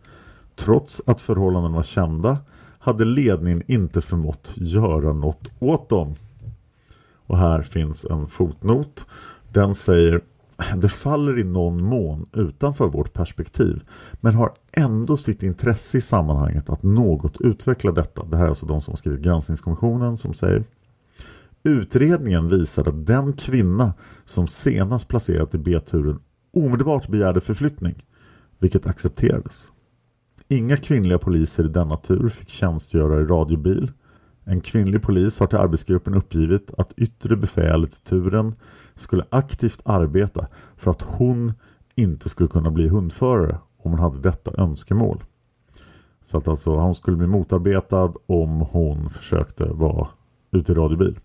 Trots 0.56 1.02
att 1.06 1.22
förhållanden 1.22 1.74
var 1.74 1.84
kända 1.84 2.38
hade 2.80 3.06
ledningen 3.06 3.64
inte 3.68 4.02
förmått 4.02 4.52
göra 4.56 5.14
något 5.14 5.52
åt 5.60 5.90
dem. 5.90 6.16
Och 7.26 7.38
här 7.38 7.62
finns 7.62 8.06
en 8.06 8.28
fotnot. 8.28 9.06
Den 9.54 9.76
säger 9.76 10.22
det 10.76 10.90
faller 10.90 11.40
i 11.40 11.44
någon 11.44 11.84
mån 11.84 12.30
utanför 12.34 12.88
vårt 12.88 13.14
perspektiv 13.14 13.82
men 14.22 14.36
har 14.36 14.52
ändå 14.72 15.18
sitt 15.18 15.44
intresse 15.44 15.98
i 15.98 16.02
sammanhanget 16.02 16.70
att 16.70 16.84
något 16.84 17.42
utveckla 17.42 17.92
detta. 17.92 18.24
Det 18.24 18.38
här 18.38 18.44
är 18.44 18.50
alltså 18.50 18.66
de 18.66 18.82
som 18.82 18.98
skrivit 18.98 19.22
granskningskommissionen 19.22 20.18
som 20.18 20.34
säger 20.34 20.64
Utredningen 21.64 22.50
visade 22.50 22.90
att 22.90 23.06
den 23.06 23.34
kvinna 23.34 23.94
som 24.26 24.48
senast 24.48 25.08
placerat 25.08 25.56
i 25.56 25.58
B-turen 25.58 26.20
omedelbart 26.54 27.08
begärde 27.08 27.42
förflyttning, 27.42 28.06
vilket 28.60 28.88
accepterades. 28.88 29.72
Inga 30.48 30.78
kvinnliga 30.78 31.18
poliser 31.18 31.66
i 31.66 31.68
denna 31.68 31.98
tur 31.98 32.30
fick 32.30 32.50
tjänstgöra 32.50 33.22
i 33.22 33.24
radiobil. 33.24 33.92
En 34.50 34.62
kvinnlig 34.62 35.02
polis 35.02 35.40
har 35.40 35.48
till 35.48 35.58
arbetsgruppen 35.58 36.14
uppgivit 36.14 36.72
att 36.78 36.94
yttre 36.98 37.36
befälet 37.36 37.94
i 37.94 38.00
turen 38.04 38.56
skulle 38.96 39.26
aktivt 39.30 39.82
arbeta 39.86 40.48
för 40.76 40.92
att 40.92 41.02
hon 41.02 41.54
inte 41.96 42.30
skulle 42.30 42.50
kunna 42.50 42.72
bli 42.72 42.88
hundförare 42.88 43.58
om 43.78 43.92
hon 43.92 44.00
hade 44.00 44.20
detta 44.20 44.62
önskemål. 44.62 45.24
Så 46.22 46.38
att 46.38 46.48
alltså 46.48 46.76
hon 46.76 46.96
skulle 46.96 47.18
bli 47.18 47.28
motarbetad 47.28 48.14
om 48.26 48.62
hon 48.62 49.10
försökte 49.10 49.66
vara 49.66 50.08
ute 50.52 50.72
i 50.72 50.76
radiobil. 50.76 51.20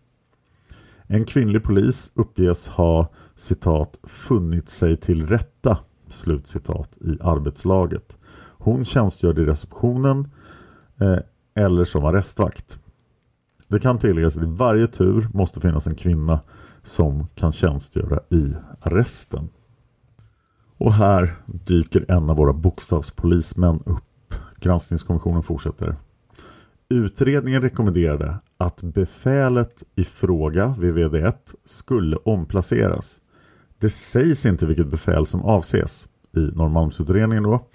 En 1.06 1.24
kvinnlig 1.24 1.62
polis 1.62 2.12
uppges 2.14 2.68
ha 2.68 3.08
citat 3.37 3.98
funnit 4.02 4.68
sig 4.68 4.96
till 4.96 5.26
rätta 5.26 5.78
slutcitat 6.08 6.96
i 7.00 7.18
arbetslaget. 7.20 8.16
Hon 8.58 8.85
tjänstgörde 8.85 9.42
i 9.42 9.44
receptionen 9.44 10.30
eh, 11.00 11.18
eller 11.54 11.85
som 11.85 12.04
arrestvakt. 12.04 12.78
Det 13.72 13.80
kan 13.80 13.98
tilläggas 13.98 14.37
att 14.37 14.42
i 14.42 14.46
varje 14.46 14.87
tur 14.87 15.28
måste 15.32 15.61
finnas 15.61 15.87
en 15.87 15.94
kvinna 15.94 16.40
som 16.82 17.26
kan 17.35 17.52
tjänstgöra 17.52 18.20
i 18.30 18.54
arresten. 18.80 19.48
Och 20.76 20.92
här 20.92 21.35
dyker 21.46 22.04
en 22.08 22.30
av 22.30 22.37
våra 22.37 22.52
bokstavspolismän 22.52 23.82
upp. 23.87 24.35
Granskningskommissionen 24.56 25.42
fortsätter. 25.42 25.96
Utredningen 26.88 27.62
rekommenderade 27.62 28.37
att 28.58 28.82
befälet 28.82 29.82
i 29.94 30.04
fråga 30.04 30.74
vid 30.78 30.94
VD1 30.94 31.35
skulle 31.64 32.16
omplaceras. 32.16 33.20
Det 33.78 33.90
sägs 33.90 34.46
inte 34.46 34.66
vilket 34.66 34.90
befäl 34.90 35.26
som 35.26 35.42
avses 35.42 36.08
i 36.37 36.40
Norrmalmsutredningen 36.40 37.42
då. 37.42 37.66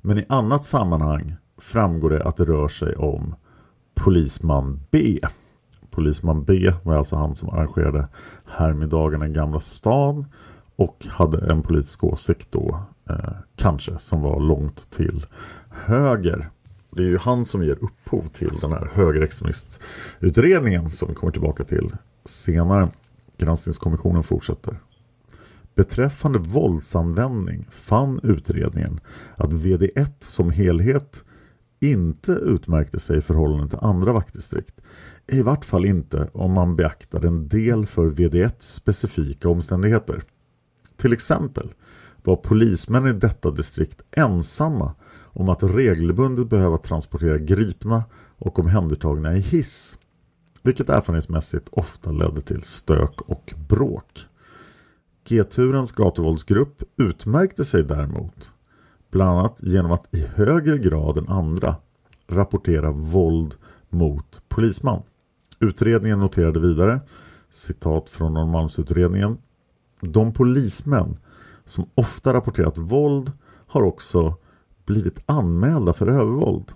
Men 0.00 0.18
i 0.18 0.26
annat 0.28 0.64
sammanhang 0.64 1.34
framgår 1.58 2.10
det 2.10 2.24
att 2.24 2.36
det 2.36 2.44
rör 2.44 2.68
sig 2.68 2.96
om 2.96 3.34
polisman 3.94 4.80
B. 4.90 5.18
Polisman 5.90 6.44
B 6.44 6.72
var 6.82 6.96
alltså 6.96 7.16
han 7.16 7.34
som 7.34 7.48
arrangerade 7.48 8.08
härmiddagarna 8.46 9.26
i 9.26 9.32
Gamla 9.32 9.60
stan 9.60 10.26
och 10.76 11.06
hade 11.08 11.52
en 11.52 11.62
politisk 11.62 12.04
åsikt 12.04 12.48
då 12.50 12.82
eh, 13.08 13.32
kanske 13.56 13.98
som 13.98 14.22
var 14.22 14.40
långt 14.40 14.90
till 14.90 15.26
höger 15.70 16.50
det 16.96 17.02
är 17.02 17.06
ju 17.06 17.18
han 17.18 17.44
som 17.44 17.64
ger 17.64 17.78
upphov 17.84 18.22
till 18.22 18.58
den 18.60 18.72
här 18.72 18.90
högerextremistutredningen 18.92 20.90
som 20.90 21.08
vi 21.08 21.14
kommer 21.14 21.32
tillbaka 21.32 21.64
till 21.64 21.92
senare. 22.24 22.88
Granskningskommissionen 23.38 24.22
fortsätter. 24.22 24.76
Beträffande 25.74 26.38
våldsanvändning 26.38 27.66
fann 27.70 28.20
utredningen 28.22 29.00
att 29.36 29.52
VD1 29.52 30.12
som 30.20 30.50
helhet 30.50 31.24
inte 31.82 32.32
utmärkte 32.32 33.00
sig 33.00 33.18
i 33.18 33.20
förhållande 33.20 33.68
till 33.68 33.78
andra 33.82 34.12
vaktdistrikt. 34.12 34.80
I 35.26 35.42
vart 35.42 35.64
fall 35.64 35.84
inte 35.84 36.30
om 36.32 36.52
man 36.52 36.76
beaktar 36.76 37.24
en 37.24 37.48
del 37.48 37.86
för 37.86 38.10
VD1 38.10 38.52
specifika 38.58 39.48
omständigheter. 39.48 40.22
Till 40.96 41.12
exempel 41.12 41.72
var 42.22 42.36
polismän 42.36 43.06
i 43.06 43.12
detta 43.12 43.50
distrikt 43.50 44.02
ensamma 44.10 44.94
om 45.22 45.48
att 45.48 45.62
regelbundet 45.62 46.48
behöva 46.48 46.76
transportera 46.76 47.38
gripna 47.38 48.04
och 48.38 48.58
omhändertagna 48.58 49.36
i 49.36 49.40
hiss. 49.40 49.96
Vilket 50.62 50.88
erfarenhetsmässigt 50.88 51.68
ofta 51.72 52.12
ledde 52.12 52.40
till 52.40 52.62
stök 52.62 53.20
och 53.20 53.54
bråk. 53.68 54.26
G-turens 55.24 55.92
gatuvåldsgrupp 55.92 56.82
utmärkte 56.96 57.64
sig 57.64 57.82
däremot 57.82 58.50
bland 59.12 59.38
annat 59.38 59.58
genom 59.62 59.92
att 59.92 60.14
i 60.14 60.26
högre 60.34 60.78
grad 60.78 61.18
än 61.18 61.28
andra 61.28 61.76
rapportera 62.26 62.90
våld 62.90 63.54
mot 63.88 64.42
polisman. 64.48 65.02
Utredningen 65.60 66.18
noterade 66.20 66.60
vidare, 66.60 67.00
citat 67.50 68.10
från 68.10 68.34
Norrmalmsutredningen, 68.34 69.38
de 70.00 70.32
polismän 70.32 71.16
som 71.64 71.86
ofta 71.94 72.32
rapporterat 72.32 72.78
våld 72.78 73.32
har 73.66 73.82
också 73.82 74.36
blivit 74.86 75.22
anmälda 75.26 75.92
för 75.92 76.06
övervåld. 76.06 76.72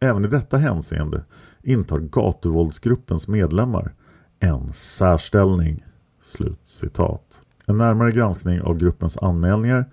Även 0.00 0.24
i 0.24 0.28
detta 0.28 0.56
hänseende 0.56 1.24
intar 1.62 1.98
gatuvåldsgruppens 1.98 3.28
medlemmar 3.28 3.94
en 4.40 4.72
särställning. 4.72 5.84
Slut 6.22 6.60
citat. 6.64 7.40
En 7.66 7.78
närmare 7.78 8.12
granskning 8.12 8.60
av 8.60 8.78
gruppens 8.78 9.18
anmälningar 9.18 9.84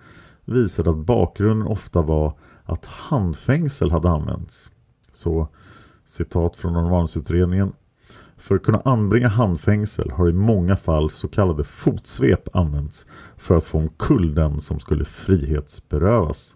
visade 0.44 0.90
att 0.90 0.96
bakgrunden 0.96 1.68
ofta 1.68 2.02
var 2.02 2.38
att 2.64 2.84
handfängsel 2.86 3.90
hade 3.90 4.08
använts. 4.08 4.70
Så, 5.12 5.48
citat 6.06 6.56
från 6.56 6.72
Norrmalmsutredningen. 6.72 7.72
För 8.36 8.54
att 8.54 8.62
kunna 8.62 8.82
anbringa 8.84 9.28
handfängsel 9.28 10.10
har 10.10 10.28
i 10.28 10.32
många 10.32 10.76
fall 10.76 11.10
så 11.10 11.28
kallade 11.28 11.64
fotsvep 11.64 12.56
använts 12.56 13.06
för 13.36 13.56
att 13.56 13.64
få 13.64 13.78
omkull 13.78 14.34
den 14.34 14.60
som 14.60 14.80
skulle 14.80 15.04
frihetsberövas. 15.04 16.54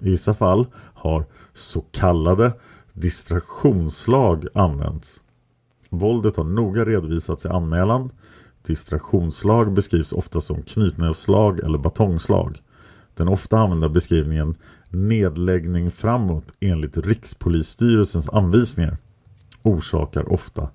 I 0.00 0.10
vissa 0.10 0.34
fall 0.34 0.66
har 0.74 1.24
så 1.54 1.80
kallade 1.80 2.52
distraktionslag 2.92 4.46
använts. 4.54 5.20
Våldet 5.90 6.36
har 6.36 6.44
noga 6.44 6.84
redovisats 6.84 7.44
i 7.44 7.48
anmälan. 7.48 8.10
Distraktionslag 8.66 9.72
beskrivs 9.72 10.12
ofta 10.12 10.40
som 10.40 10.62
knytnävsslag 10.62 11.60
eller 11.60 11.78
batongslag. 11.78 12.58
Den 13.16 13.28
ofta 13.28 13.58
använda 13.58 13.88
beskrivningen 13.88 14.56
nedläggning 14.90 15.90
framåt 15.90 16.52
enligt 16.60 16.96
Rikspolisstyrelsens 16.96 18.28
anvisningar 18.28 18.96
orsakar 19.62 20.32
ofta 20.32 20.70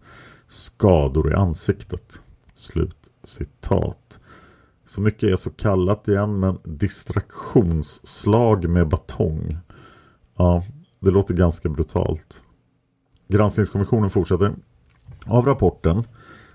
skador 0.48 1.32
i 1.32 1.36
ansiktet. 1.36 2.22
Slut 2.56 2.98
citat. 3.24 4.20
Så 4.86 5.02
mycket 5.02 5.24
är 5.24 5.36
så 5.36 5.50
kallat 5.50 6.08
igen 6.08 6.40
men 6.40 6.58
distraktionsslag 6.64 8.70
med 8.70 8.88
batong. 8.88 9.58
Ja, 10.38 10.64
det 11.00 11.12
låter 11.12 11.34
ganska 11.34 11.70
brutalt. 11.70 12.42
Granskningskommissionen 13.28 14.10
fortsätter. 14.10 14.54
Av 15.26 15.46
rapporten 15.46 16.04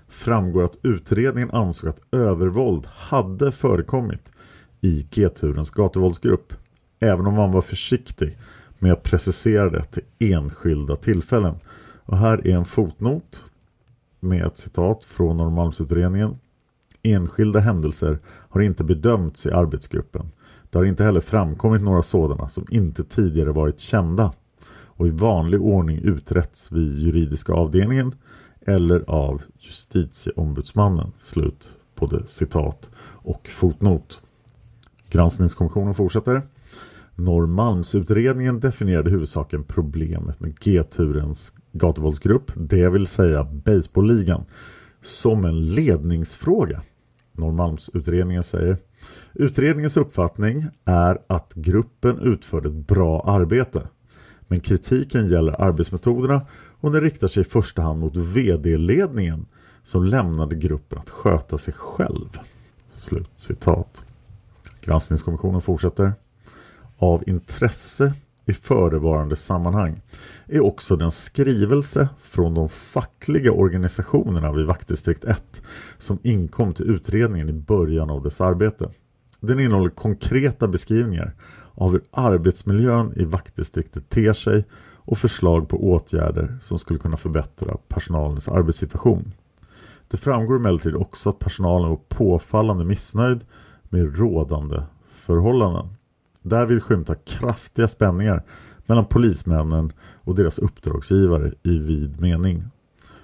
framgår 0.07 0.63
att 0.63 0.79
utredningen 0.83 1.51
ansåg 1.51 1.89
att 1.89 2.01
övervåld 2.11 2.85
hade 2.85 3.51
förekommit 3.51 4.31
i 4.87 5.07
G-turens 5.11 5.71
gatuvåldsgrupp. 5.71 6.53
Även 6.99 7.27
om 7.27 7.33
man 7.33 7.51
var 7.51 7.61
försiktig 7.61 8.37
med 8.79 8.93
att 8.93 9.03
precisera 9.03 9.69
det 9.69 9.83
till 9.83 10.03
enskilda 10.19 10.95
tillfällen. 10.95 11.55
Och 12.05 12.17
här 12.17 12.47
är 12.47 12.55
en 12.55 12.65
fotnot 12.65 13.43
med 14.19 14.45
ett 14.45 14.57
citat 14.57 15.05
från 15.05 15.37
Norrmalmsutredningen. 15.37 16.39
Enskilda 17.03 17.59
händelser 17.59 18.19
har 18.25 18.61
inte 18.61 18.83
bedömts 18.83 19.45
i 19.45 19.51
arbetsgruppen. 19.51 20.31
Det 20.69 20.77
har 20.77 20.85
inte 20.85 21.03
heller 21.03 21.21
framkommit 21.21 21.81
några 21.81 22.01
sådana 22.01 22.49
som 22.49 22.65
inte 22.69 23.03
tidigare 23.03 23.51
varit 23.51 23.79
kända 23.79 24.33
och 24.69 25.07
i 25.07 25.09
vanlig 25.09 25.61
ordning 25.61 25.99
uträtts 26.03 26.71
vid 26.71 26.99
juridiska 26.99 27.53
avdelningen 27.53 28.15
eller 28.61 29.03
av 29.07 29.41
justitieombudsmannen. 29.59 31.11
Slut 31.19 31.69
både 31.95 32.27
citat 32.27 32.89
och 32.99 33.47
fotnot. 33.47 34.21
Granskningskommissionen 35.09 35.93
fortsätter. 35.93 36.41
Norrmalmsutredningen 37.15 38.59
definierade 38.59 39.09
huvudsaken 39.09 39.63
problemet 39.63 40.39
med 40.39 40.59
G-turens 40.59 41.53
gatuvåldsgrupp, 41.71 42.51
det 42.55 42.89
vill 42.89 43.07
säga 43.07 43.43
baseballligan, 43.43 44.45
som 45.01 45.45
en 45.45 45.65
ledningsfråga. 45.65 46.81
Norrmalmsutredningen 47.31 48.43
säger 48.43 48.77
Utredningens 49.33 49.97
uppfattning 49.97 50.65
är 50.85 51.17
att 51.27 51.53
gruppen 51.53 52.19
utförde 52.19 52.69
ett 52.69 52.87
bra 52.87 53.21
arbete. 53.21 53.87
Men 54.47 54.59
kritiken 54.59 55.27
gäller 55.27 55.61
arbetsmetoderna 55.61 56.41
och 56.79 56.91
den 56.91 57.01
riktar 57.01 57.27
sig 57.27 57.41
i 57.41 57.43
första 57.43 57.81
hand 57.81 57.99
mot 57.99 58.15
vd-ledningen 58.15 59.45
som 59.83 60.03
lämnade 60.03 60.55
gruppen 60.55 60.99
att 60.99 61.09
sköta 61.09 61.57
sig 61.57 61.73
själv. 61.73 62.29
Slut 62.89 63.29
citat. 63.35 64.06
Granskningskommissionen 64.87 65.61
fortsätter. 65.61 66.13
Av 66.97 67.23
intresse 67.29 68.13
i 68.45 68.53
förevarande 68.53 69.35
sammanhang 69.35 70.01
är 70.45 70.59
också 70.59 70.95
den 70.95 71.11
skrivelse 71.11 72.09
från 72.21 72.53
de 72.53 72.69
fackliga 72.69 73.51
organisationerna 73.51 74.51
vid 74.51 74.65
vaktdistrikt 74.65 75.23
1 75.23 75.61
som 75.97 76.19
inkom 76.23 76.73
till 76.73 76.89
utredningen 76.89 77.49
i 77.49 77.53
början 77.53 78.09
av 78.09 78.23
dess 78.23 78.41
arbete. 78.41 78.89
Den 79.39 79.59
innehåller 79.59 79.89
konkreta 79.89 80.67
beskrivningar 80.67 81.33
av 81.73 81.91
hur 81.91 82.01
arbetsmiljön 82.11 83.13
i 83.15 83.23
vaktdistriktet 83.23 84.09
ter 84.09 84.33
sig 84.33 84.65
och 84.95 85.17
förslag 85.17 85.69
på 85.69 85.91
åtgärder 85.91 86.57
som 86.61 86.79
skulle 86.79 86.99
kunna 86.99 87.17
förbättra 87.17 87.77
personalens 87.87 88.47
arbetssituation. 88.47 89.33
Det 90.07 90.17
framgår 90.17 90.55
emellertid 90.55 90.95
också 90.95 91.29
att 91.29 91.39
personalen 91.39 91.89
var 91.89 91.99
påfallande 92.09 92.85
missnöjd 92.85 93.41
med 93.89 94.19
rådande 94.19 94.83
förhållanden. 95.11 95.87
Därvid 96.41 96.83
skymtar 96.83 97.17
kraftiga 97.25 97.87
spänningar 97.87 98.43
mellan 98.85 99.05
polismännen 99.05 99.91
och 99.99 100.35
deras 100.35 100.59
uppdragsgivare 100.59 101.51
i 101.63 101.77
vid 101.77 102.21
mening. 102.21 102.63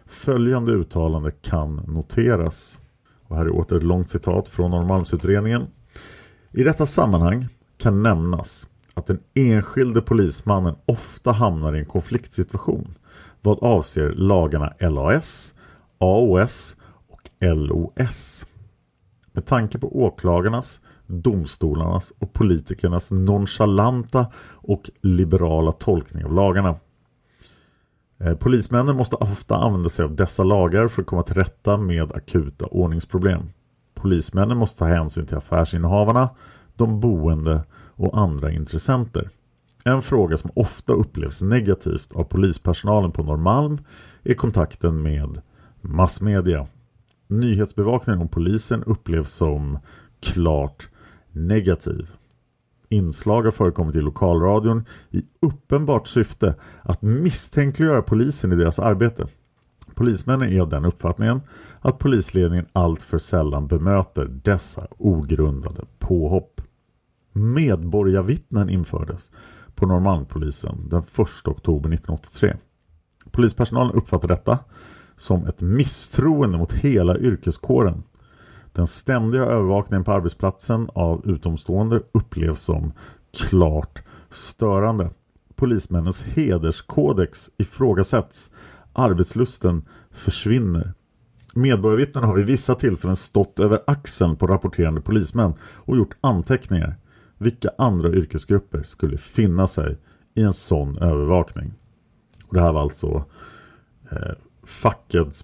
Följande 0.06 0.72
uttalande 0.72 1.32
kan 1.32 1.76
noteras. 1.76 2.80
Och 3.28 3.36
här 3.36 3.46
är 3.46 3.56
åter 3.56 3.78
ett 3.78 3.84
långt 3.84 4.10
citat 4.10 4.50
från 4.50 4.72
Norrmalmsutredningen. 4.72 5.68
I 6.52 6.64
detta 6.64 6.86
sammanhang 6.86 7.48
kan 7.78 8.04
nämnas 8.04 8.68
att 8.94 9.08
den 9.08 9.20
enskilde 9.34 10.02
polismannen 10.02 10.76
ofta 10.86 11.32
hamnar 11.32 11.76
i 11.76 11.80
en 11.80 11.86
konfliktsituation 11.86 12.96
vad 13.42 13.64
avser 13.64 14.10
lagarna 14.10 14.74
LAS, 14.80 15.54
AOS 15.98 16.76
och 17.08 17.30
LOS. 17.40 18.46
Med 19.34 19.46
tanke 19.46 19.80
på 19.80 20.04
åklagarnas, 20.04 20.82
domstolarnas 21.08 22.14
och 22.20 22.34
politikernas 22.34 23.12
nonchalanta 23.12 24.26
och 24.52 24.90
liberala 25.02 25.72
tolkning 25.72 26.26
av 26.26 26.34
lagarna. 26.34 26.76
Eh, 28.20 28.36
polismännen 28.36 28.96
måste 28.96 29.16
ofta 29.16 29.56
använda 29.56 29.90
sig 29.90 30.06
av 30.06 30.16
dessa 30.16 30.44
lagar 30.44 30.88
för 30.88 31.02
att 31.02 31.08
komma 31.08 31.24
till 31.24 31.36
rätta 31.36 31.78
med 31.78 32.12
akuta 32.12 32.66
ordningsproblem. 32.66 33.42
Polismännen 33.94 34.58
måste 34.58 34.80
ta 34.80 34.86
hänsyn 34.86 35.26
till 35.26 35.38
affärsinnehavarna, 35.38 36.30
de 36.76 37.00
boende 37.00 37.64
och 37.96 38.18
andra 38.18 38.52
intressenter. 38.52 39.30
En 39.84 40.02
fråga 40.02 40.38
som 40.38 40.52
ofta 40.56 40.94
upplevs 40.94 41.42
negativt 41.42 42.12
av 42.12 42.24
polispersonalen 42.24 43.12
på 43.12 43.24
Norrmalm 43.24 43.78
är 44.24 44.34
kontakten 44.34 45.02
med 45.02 45.42
massmedia. 45.82 46.68
Nyhetsbevakningen 47.28 48.22
om 48.22 48.28
polisen 48.28 48.84
upplevs 48.84 49.32
som 49.32 49.80
klart 50.20 50.88
negativ. 51.32 52.10
Inslag 52.90 53.44
har 53.44 53.52
förekommit 53.52 53.96
i 53.96 54.02
lokalradion 54.02 54.86
i 55.12 55.24
uppenbart 55.40 56.08
syfte 56.08 56.56
att 56.82 57.02
misstänkliggöra 57.02 58.02
polisen 58.02 58.52
i 58.52 58.56
deras 58.56 58.80
arbete. 58.80 59.26
Polismännen 59.96 60.54
är 60.54 60.62
av 60.62 60.70
den 60.70 60.86
uppfattningen 60.86 61.42
att 61.82 62.00
polisledningen 62.00 62.66
alltför 62.74 63.18
sällan 63.18 63.68
bemöter 63.68 64.26
dessa 64.26 64.88
ogrundade 64.98 65.82
påhopp. 66.00 66.62
Medborgarvittnen 67.32 68.70
infördes 68.70 69.30
på 69.76 69.86
Norrmalmspolisen 69.86 70.90
den 70.90 71.00
1 71.00 71.08
oktober 71.46 71.90
1983. 71.94 72.56
Polispersonalen 73.32 73.96
uppfattar 73.96 74.28
detta 74.28 74.60
som 75.24 75.46
ett 75.46 75.62
misstroende 75.62 76.58
mot 76.58 76.74
hela 76.74 77.18
yrkeskåren 77.18 78.04
Den 78.74 78.88
ständiga 78.88 79.42
övervakningen 79.44 80.04
på 80.04 80.12
arbetsplatsen 80.12 80.90
av 80.94 81.22
utomstående 81.26 82.02
upplevs 82.12 82.62
som 82.62 82.92
klart 83.34 84.04
störande. 84.30 85.10
Polismännens 85.56 86.24
hederskodex 86.24 87.50
ifrågasätts. 87.58 88.52
Arbetslusten 88.94 89.86
försvinner. 90.12 90.94
Medborgarvittnen 91.54 92.24
har 92.24 92.36
vid 92.36 92.46
vissa 92.46 92.76
tillfällen 92.76 93.16
stått 93.16 93.60
över 93.60 93.80
axeln 93.88 94.36
på 94.36 94.48
rapporterande 94.48 95.02
polismän 95.02 95.54
och 95.62 95.98
gjort 95.98 96.16
anteckningar. 96.22 96.96
Vilka 97.38 97.70
andra 97.78 98.10
yrkesgrupper 98.10 98.84
skulle 98.84 99.18
finna 99.18 99.68
sig 99.68 99.98
i 100.34 100.42
en 100.42 100.54
sån 100.54 100.98
övervakning? 100.98 101.74
Och 102.46 102.54
det 102.54 102.62
här 102.62 102.74
var 102.74 102.82
alltså 102.82 103.26
eh, 104.12 104.34
fackets 104.66 105.44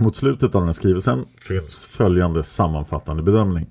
Mot 0.00 0.16
slutet 0.16 0.54
av 0.54 0.60
den 0.60 0.68
här 0.68 0.72
skrivelsen 0.72 1.24
finns 1.40 1.84
följande 1.84 2.42
sammanfattande 2.42 3.22
bedömning. 3.22 3.66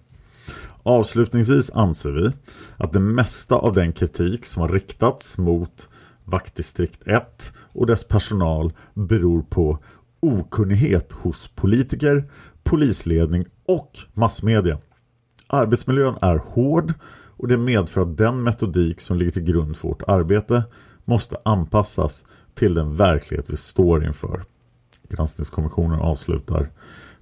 Avslutningsvis 0.83 1.71
anser 1.71 2.11
vi 2.11 2.31
att 2.77 2.93
det 2.93 2.99
mesta 2.99 3.55
av 3.55 3.73
den 3.73 3.93
kritik 3.93 4.45
som 4.45 4.61
har 4.61 4.69
riktats 4.69 5.37
mot 5.37 5.89
vaktdistrikt 6.25 7.07
1 7.07 7.53
och 7.57 7.87
dess 7.87 8.07
personal 8.07 8.73
beror 8.93 9.41
på 9.41 9.79
okunnighet 10.19 11.11
hos 11.11 11.47
politiker, 11.47 12.31
polisledning 12.63 13.45
och 13.65 13.99
massmedia. 14.13 14.77
Arbetsmiljön 15.47 16.17
är 16.21 16.37
hård 16.37 16.93
och 17.37 17.47
det 17.47 17.57
medför 17.57 18.01
att 18.01 18.17
den 18.17 18.43
metodik 18.43 19.01
som 19.01 19.17
ligger 19.17 19.31
till 19.31 19.43
grund 19.43 19.77
för 19.77 19.87
vårt 19.87 20.03
arbete 20.07 20.63
måste 21.05 21.37
anpassas 21.45 22.25
till 22.55 22.73
den 22.73 22.95
verklighet 22.95 23.45
vi 23.47 23.57
står 23.57 24.05
inför. 24.05 24.43
Granskningskommissionen 25.09 25.99
avslutar 25.99 26.69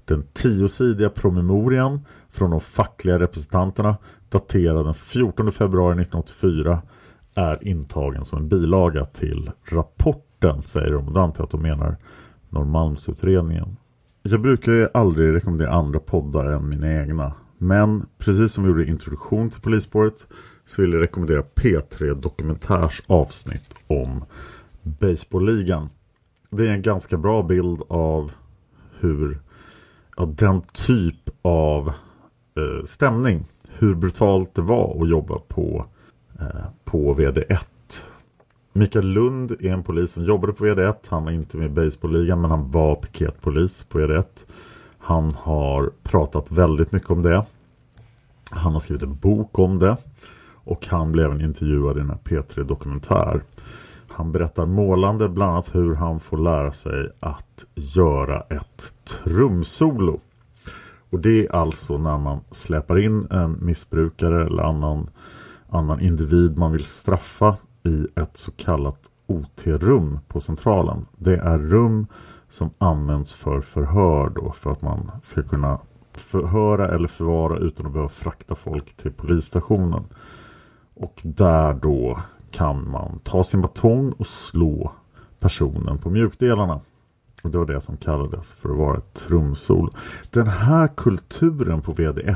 den 0.06 0.23
tiosidiga 0.34 1.10
promemorian 1.10 2.06
från 2.30 2.52
de 2.52 2.62
fackliga 2.62 3.19
representanterna 3.19 3.97
daterad 4.30 4.86
den 4.86 4.93
14 4.93 5.52
februari 5.52 6.02
1984 6.02 6.82
är 7.36 7.67
intagen 7.67 8.26
som 8.26 8.39
en 8.39 8.47
bilaga 8.47 9.06
till 9.06 9.52
rapporten 9.63 10.62
säger 10.62 10.91
de 10.91 11.08
och 11.08 11.13
då 11.13 11.19
antar 11.19 11.41
jag 11.41 11.45
att 11.45 11.52
de 11.52 11.62
menar 11.62 11.97
Norrmalmsutredningen. 12.50 13.78
Jag 14.21 14.41
brukar 14.41 14.71
ju 14.71 14.88
aldrig 14.93 15.36
rekommendera 15.36 15.71
andra 15.71 16.00
poddar 16.00 16.45
än 16.45 16.69
mina 16.69 17.02
egna 17.02 17.34
men 17.58 18.06
precis 18.17 18.54
som 18.54 18.63
vi 18.63 18.69
gjorde 18.69 18.86
introduktion 18.86 19.50
till 19.50 19.62
polisspåret 19.62 20.28
så 20.65 20.82
vill 20.82 20.93
jag 20.93 21.02
rekommendera 21.02 21.41
P3 21.41 22.21
Dokumentärs 22.21 23.02
avsnitt 23.08 23.76
om 23.88 24.26
Baseballligan. 24.82 25.89
Det 26.49 26.67
är 26.67 26.71
en 26.71 26.81
ganska 26.81 27.17
bra 27.17 27.43
bild 27.43 27.81
av 27.88 28.31
hur 28.99 29.39
ja, 30.17 30.25
den 30.25 30.62
typ 30.62 31.29
av 31.41 31.88
eh, 32.55 32.83
stämning, 32.86 33.45
hur 33.69 33.95
brutalt 33.95 34.55
det 34.55 34.62
var 34.62 35.01
att 35.01 35.10
jobba 35.10 35.39
på, 35.39 35.86
eh, 36.39 36.65
på 36.86 37.15
VD1. 37.15 37.60
Mikael 38.73 39.07
Lund 39.07 39.51
är 39.51 39.73
en 39.73 39.83
polis 39.83 40.12
som 40.12 40.23
jobbade 40.23 40.53
på 40.53 40.63
VD1. 40.63 40.95
Han 41.07 41.23
var 41.23 41.31
inte 41.31 41.57
med 41.57 41.65
i 41.65 41.69
Baseballligan 41.69 42.41
men 42.41 42.51
han 42.51 42.71
var 42.71 42.95
piketpolis 42.95 43.83
på 43.83 43.99
VD1. 43.99 44.25
Han 44.97 45.31
har 45.31 45.91
pratat 46.03 46.51
väldigt 46.51 46.91
mycket 46.91 47.10
om 47.10 47.23
det. 47.23 47.45
Han 48.49 48.73
har 48.73 48.79
skrivit 48.79 49.03
en 49.03 49.15
bok 49.15 49.60
om 49.60 49.79
det. 49.79 49.97
Och 50.53 50.88
han 50.88 51.12
blev 51.12 51.31
en 51.31 51.41
intervjuad 51.41 51.97
i 51.97 51.99
den 51.99 52.10
här 52.10 52.17
P3 52.23 52.63
Dokumentär. 52.63 53.41
Han 54.17 54.32
berättar 54.32 54.65
målande 54.65 55.30
bland 55.30 55.51
annat 55.51 55.75
hur 55.75 55.95
han 55.95 56.19
får 56.19 56.38
lära 56.38 56.71
sig 56.71 57.10
att 57.19 57.65
göra 57.75 58.41
ett 58.41 58.93
trumsolo. 59.06 60.19
Och 61.10 61.19
det 61.19 61.45
är 61.45 61.56
alltså 61.56 61.97
när 61.97 62.17
man 62.17 62.39
släpar 62.51 62.99
in 62.99 63.27
en 63.32 63.65
missbrukare 63.65 64.45
eller 64.45 64.63
annan, 64.63 65.10
annan 65.69 65.99
individ 66.01 66.58
man 66.58 66.71
vill 66.71 66.86
straffa 66.86 67.58
i 67.84 68.08
ett 68.15 68.38
så 68.38 68.51
kallat 68.51 68.99
OT-rum 69.27 70.19
på 70.27 70.41
centralen. 70.41 71.06
Det 71.17 71.38
är 71.38 71.58
rum 71.58 72.08
som 72.49 72.69
används 72.77 73.34
för 73.34 73.62
förhör 73.62 74.30
då 74.30 74.51
för 74.51 74.71
att 74.71 74.82
man 74.82 75.12
ska 75.21 75.43
kunna 75.43 75.80
förhöra 76.12 76.88
eller 76.95 77.08
förvara 77.08 77.58
utan 77.58 77.86
att 77.86 77.93
behöva 77.93 78.10
frakta 78.10 78.56
folk 78.56 78.97
till 78.97 79.12
polisstationen. 79.12 80.03
Och 80.93 81.21
där 81.23 81.73
då 81.73 82.19
kan 82.51 82.89
man 82.91 83.19
ta 83.23 83.43
sin 83.43 83.62
batong 83.62 84.12
och 84.12 84.27
slå 84.27 84.91
personen 85.39 85.97
på 85.97 86.10
mjukdelarna. 86.10 86.79
Och 87.43 87.51
det 87.51 87.57
var 87.57 87.65
det 87.65 87.81
som 87.81 87.97
kallades 87.97 88.53
för 88.53 88.69
att 88.69 88.77
vara 88.77 88.97
ett 88.97 89.13
trumsol. 89.13 89.91
Den 90.31 90.47
här 90.47 90.88
kulturen 90.88 91.81
på 91.81 91.93
VD1 91.93 92.36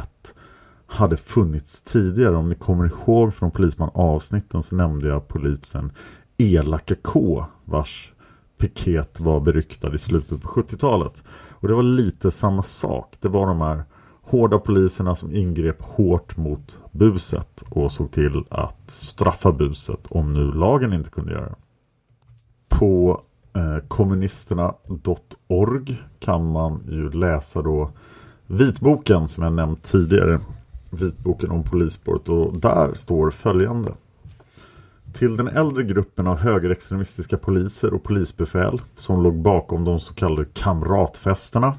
hade 0.86 1.18
funnits 1.18 1.82
tidigare. 1.82 2.36
Om 2.36 2.50
ni 2.50 2.56
kommer 2.56 2.86
ihåg 2.86 3.34
från 3.34 3.52
Polisman 3.52 3.92
avsnitten 3.94 4.64
så 4.64 4.76
nämnde 4.76 5.08
jag 5.08 5.28
polisen 5.28 5.92
Elaka 6.38 6.96
K 7.02 7.46
vars 7.66 8.14
piket 8.58 9.20
var 9.20 9.40
beryktad 9.40 9.96
i 9.96 9.98
slutet 9.98 10.42
på 10.42 10.48
70-talet. 10.48 11.24
Och 11.50 11.68
det 11.68 11.74
var 11.74 11.84
lite 11.84 12.32
samma 12.32 12.64
sak. 12.64 13.18
Det 13.20 13.28
var 13.28 13.48
de 13.48 13.62
här 13.62 13.84
hårda 14.32 14.60
poliserna 14.60 15.16
som 15.16 15.36
ingrep 15.36 15.82
hårt 15.82 16.38
mot 16.38 16.78
buset 16.92 17.64
och 17.70 17.92
såg 17.92 18.12
till 18.12 18.44
att 18.50 18.82
straffa 18.88 19.52
buset 19.52 20.08
om 20.10 20.34
nu 20.34 20.52
lagen 20.52 20.94
inte 20.94 21.10
kunde 21.10 21.32
göra 21.32 21.46
det. 21.46 21.56
På 22.70 23.22
eh, 23.54 23.78
kommunisterna.org 23.88 26.02
kan 26.20 26.52
man 26.52 26.80
ju 26.90 27.12
läsa 27.12 27.62
då 27.62 27.92
vitboken 28.48 29.28
som 29.28 29.44
jag 29.44 29.54
nämnt 29.54 29.84
tidigare. 29.84 30.40
Vitboken 30.90 31.52
om 31.52 31.64
polisspåret 31.64 32.30
och 32.30 32.58
där 32.58 32.94
står 32.96 33.32
följande. 33.32 33.92
Till 35.14 35.38
den 35.38 35.48
äldre 35.48 35.84
gruppen 35.84 36.28
av 36.28 36.38
högerextremistiska 36.38 37.38
poliser 37.38 37.94
och 37.94 38.04
polisbefäl 38.04 38.82
som 38.98 39.24
låg 39.24 39.36
bakom 39.36 39.86
de 39.86 40.00
så 40.00 40.14
kallade 40.14 40.46
kamratfesterna. 40.54 41.76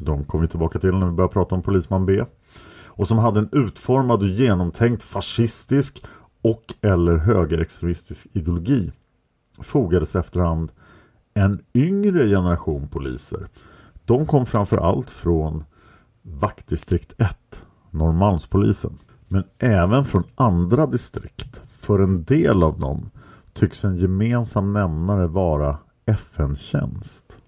De 0.00 0.24
kommer 0.24 0.42
vi 0.42 0.48
tillbaka 0.48 0.78
till 0.78 0.96
när 0.96 1.06
vi 1.06 1.12
börjar 1.12 1.28
prata 1.28 1.54
om 1.54 1.62
Polisman 1.62 2.06
B. 2.06 2.24
Och 2.84 3.08
som 3.08 3.18
hade 3.18 3.40
en 3.40 3.48
utformad 3.52 4.22
och 4.22 4.28
genomtänkt 4.28 5.02
fascistisk 5.02 6.02
och 6.42 6.74
eller 6.80 7.16
högerextremistisk 7.16 8.26
ideologi. 8.32 8.92
Fogades 9.58 10.16
efterhand 10.16 10.72
en 11.34 11.62
yngre 11.74 12.28
generation 12.28 12.88
poliser. 12.88 13.48
De 14.04 14.26
kom 14.26 14.46
framför 14.46 14.76
allt 14.76 15.10
från 15.10 15.64
vaktdistrikt 16.22 17.12
1, 17.18 17.62
Norrmalmspolisen. 17.90 18.98
Men 19.28 19.44
även 19.58 20.04
från 20.04 20.24
andra 20.34 20.86
distrikt 20.86 21.62
för 21.68 21.98
en 21.98 22.24
del 22.24 22.62
av 22.62 22.80
dem 22.80 23.10
tycks 23.52 23.84
en 23.84 23.96
gemensam 23.96 24.72
nämnare 24.72 25.26
vara 25.26 25.78
FN-tjänst. 26.06 27.39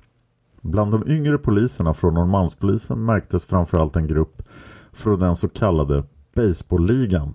Bland 0.63 0.93
de 0.93 1.09
yngre 1.09 1.39
poliserna 1.39 1.95
från 1.95 2.15
Norrmalmspolisen 2.15 3.05
märktes 3.05 3.47
framförallt 3.47 3.97
en 3.97 4.07
grupp 4.07 4.43
från 4.93 5.21
den 5.21 5.37
så 5.37 5.49
kallade 5.49 6.05
Baseballligan. 6.35 7.35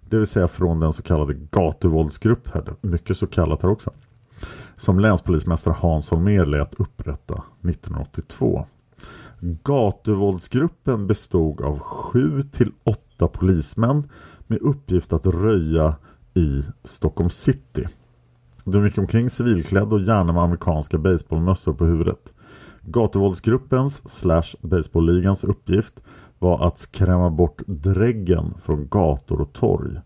Det 0.00 0.18
vill 0.18 0.26
säga 0.26 0.48
från 0.48 0.80
den 0.80 0.92
så 0.92 1.02
kallade 1.02 1.34
gatuvåldsgruppen, 1.34 2.64
mycket 2.80 3.16
så 3.16 3.26
kallat 3.26 3.62
här 3.62 3.70
också. 3.70 3.90
Som 4.74 5.00
länspolismästare 5.00 5.74
Hans 5.78 6.10
Holmér 6.10 6.46
lät 6.46 6.74
upprätta 6.74 7.42
1982. 7.62 8.66
Gatuvåldsgruppen 9.40 11.06
bestod 11.06 11.60
av 11.60 11.78
sju 11.78 12.42
till 12.42 12.72
åtta 12.84 13.28
polismän 13.28 14.08
med 14.46 14.58
uppgift 14.62 15.12
att 15.12 15.26
röja 15.26 15.96
i 16.34 16.62
Stockholm 16.84 17.30
city. 17.30 17.86
De 18.64 18.84
gick 18.84 18.98
omkring 18.98 19.30
civilklädda 19.30 19.94
och 19.94 20.00
gärna 20.00 20.32
med 20.32 20.42
amerikanska 20.42 20.98
baseballmössor 20.98 21.72
på 21.72 21.84
huvudet. 21.84 22.32
Gatuvåldsgruppens 22.90 24.08
slash 24.08 24.56
baseballligans 24.60 25.44
uppgift 25.44 26.00
var 26.38 26.66
att 26.66 26.78
skrämma 26.78 27.30
bort 27.30 27.62
dräggen 27.66 28.54
från 28.58 28.88
gator 28.88 29.40
och 29.40 29.52
torg. 29.52 30.00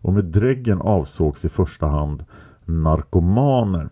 Och 0.00 0.12
med 0.12 0.24
dräggen 0.24 0.80
avsågs 0.80 1.44
i 1.44 1.48
första 1.48 1.86
hand 1.86 2.24
narkomaner. 2.64 3.88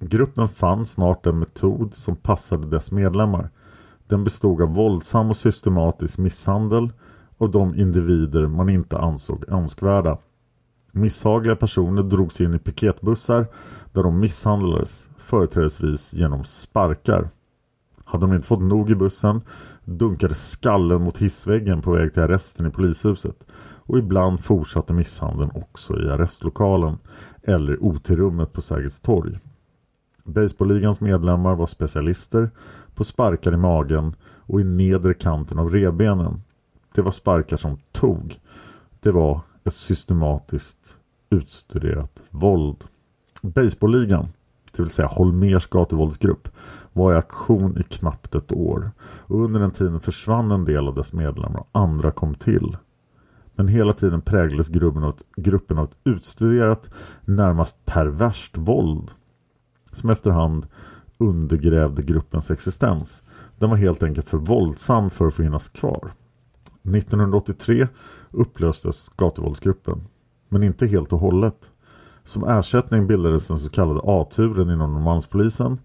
Gruppen 0.00 0.48
fann 0.48 0.86
snart 0.86 1.26
en 1.26 1.38
metod 1.38 1.94
som 1.94 2.16
passade 2.16 2.66
dess 2.66 2.92
medlemmar. 2.92 3.50
Den 4.06 4.24
bestod 4.24 4.62
av 4.62 4.74
våldsam 4.74 5.30
och 5.30 5.36
systematisk 5.36 6.18
misshandel 6.18 6.92
av 7.38 7.50
de 7.50 7.74
individer 7.74 8.46
man 8.46 8.68
inte 8.68 8.98
ansåg 8.98 9.44
önskvärda. 9.48 10.18
Misshagliga 10.92 11.56
personer 11.56 12.02
drogs 12.02 12.40
in 12.40 12.54
i 12.54 12.58
piketbussar 12.58 13.46
där 13.92 14.02
de 14.02 14.20
misshandlades, 14.20 15.08
företrädesvis 15.16 16.12
genom 16.12 16.44
sparkar. 16.44 17.30
Hade 18.08 18.26
de 18.26 18.34
inte 18.34 18.46
fått 18.46 18.60
nog 18.60 18.90
i 18.90 18.94
bussen 18.94 19.40
dunkade 19.84 20.34
skallen 20.34 21.02
mot 21.02 21.18
hissväggen 21.18 21.82
på 21.82 21.90
väg 21.90 22.14
till 22.14 22.22
arresten 22.22 22.66
i 22.66 22.70
polishuset 22.70 23.36
och 23.60 23.98
ibland 23.98 24.44
fortsatte 24.44 24.92
misshandeln 24.92 25.50
också 25.54 26.02
i 26.02 26.10
arrestlokalen 26.10 26.98
eller 27.42 27.84
OT-rummet 27.84 28.52
på 28.52 28.62
Sergels 28.62 29.00
torg. 29.00 29.38
Baseballligans 30.24 31.00
medlemmar 31.00 31.54
var 31.54 31.66
specialister 31.66 32.50
på 32.94 33.04
sparkar 33.04 33.54
i 33.54 33.56
magen 33.56 34.14
och 34.22 34.60
i 34.60 34.64
nedre 34.64 35.14
kanten 35.14 35.58
av 35.58 35.70
revbenen. 35.70 36.42
Det 36.94 37.02
var 37.02 37.10
sparkar 37.10 37.56
som 37.56 37.78
tog. 37.92 38.40
Det 39.00 39.10
var 39.10 39.40
ett 39.64 39.74
systematiskt 39.74 40.94
utstuderat 41.30 42.20
våld. 42.30 42.84
Baseballligan, 43.42 44.28
det 44.76 44.82
vill 44.82 44.90
säga 44.90 45.08
Holmers 45.08 45.66
gatuvåldsgrupp, 45.66 46.48
var 46.98 47.12
i 47.12 47.16
aktion 47.16 47.78
i 47.78 47.82
knappt 47.82 48.34
ett 48.34 48.52
år. 48.52 48.90
Och 49.00 49.44
under 49.44 49.60
den 49.60 49.70
tiden 49.70 50.00
försvann 50.00 50.50
en 50.50 50.64
del 50.64 50.88
av 50.88 50.94
dess 50.94 51.12
medlemmar 51.12 51.60
och 51.60 51.68
andra 51.72 52.10
kom 52.10 52.34
till. 52.34 52.76
Men 53.54 53.68
hela 53.68 53.92
tiden 53.92 54.20
präglades 54.20 54.68
gruppen 54.68 55.04
av, 55.04 55.16
gruppen 55.36 55.78
av 55.78 55.84
ett 55.84 55.98
utstuderat, 56.04 56.90
närmast 57.24 57.84
perverst 57.84 58.56
våld. 58.56 59.10
Som 59.92 60.10
efterhand 60.10 60.66
undergrävde 61.18 62.02
gruppens 62.02 62.50
existens. 62.50 63.22
Den 63.58 63.70
var 63.70 63.76
helt 63.76 64.02
enkelt 64.02 64.28
för 64.28 64.38
våldsam 64.38 65.10
för 65.10 65.26
att 65.26 65.34
få 65.34 65.42
finnas 65.42 65.68
kvar. 65.68 66.12
1983 66.82 67.88
upplöstes 68.30 69.10
gatuvåldsgruppen. 69.16 70.00
Men 70.48 70.62
inte 70.62 70.86
helt 70.86 71.12
och 71.12 71.20
hållet. 71.20 71.70
Som 72.24 72.44
ersättning 72.44 73.06
bildades 73.06 73.48
den 73.48 73.58
så 73.58 73.70
kallade 73.70 74.00
A-turen 74.04 74.70
inom 74.70 74.92
Norrmalmspolisen 74.92 75.78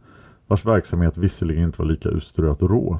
vars 0.47 0.65
verksamhet 0.65 1.17
visserligen 1.17 1.63
inte 1.63 1.81
var 1.81 1.89
lika 1.89 2.09
utstuderat 2.09 2.61
och 2.61 2.69
rå 2.69 2.99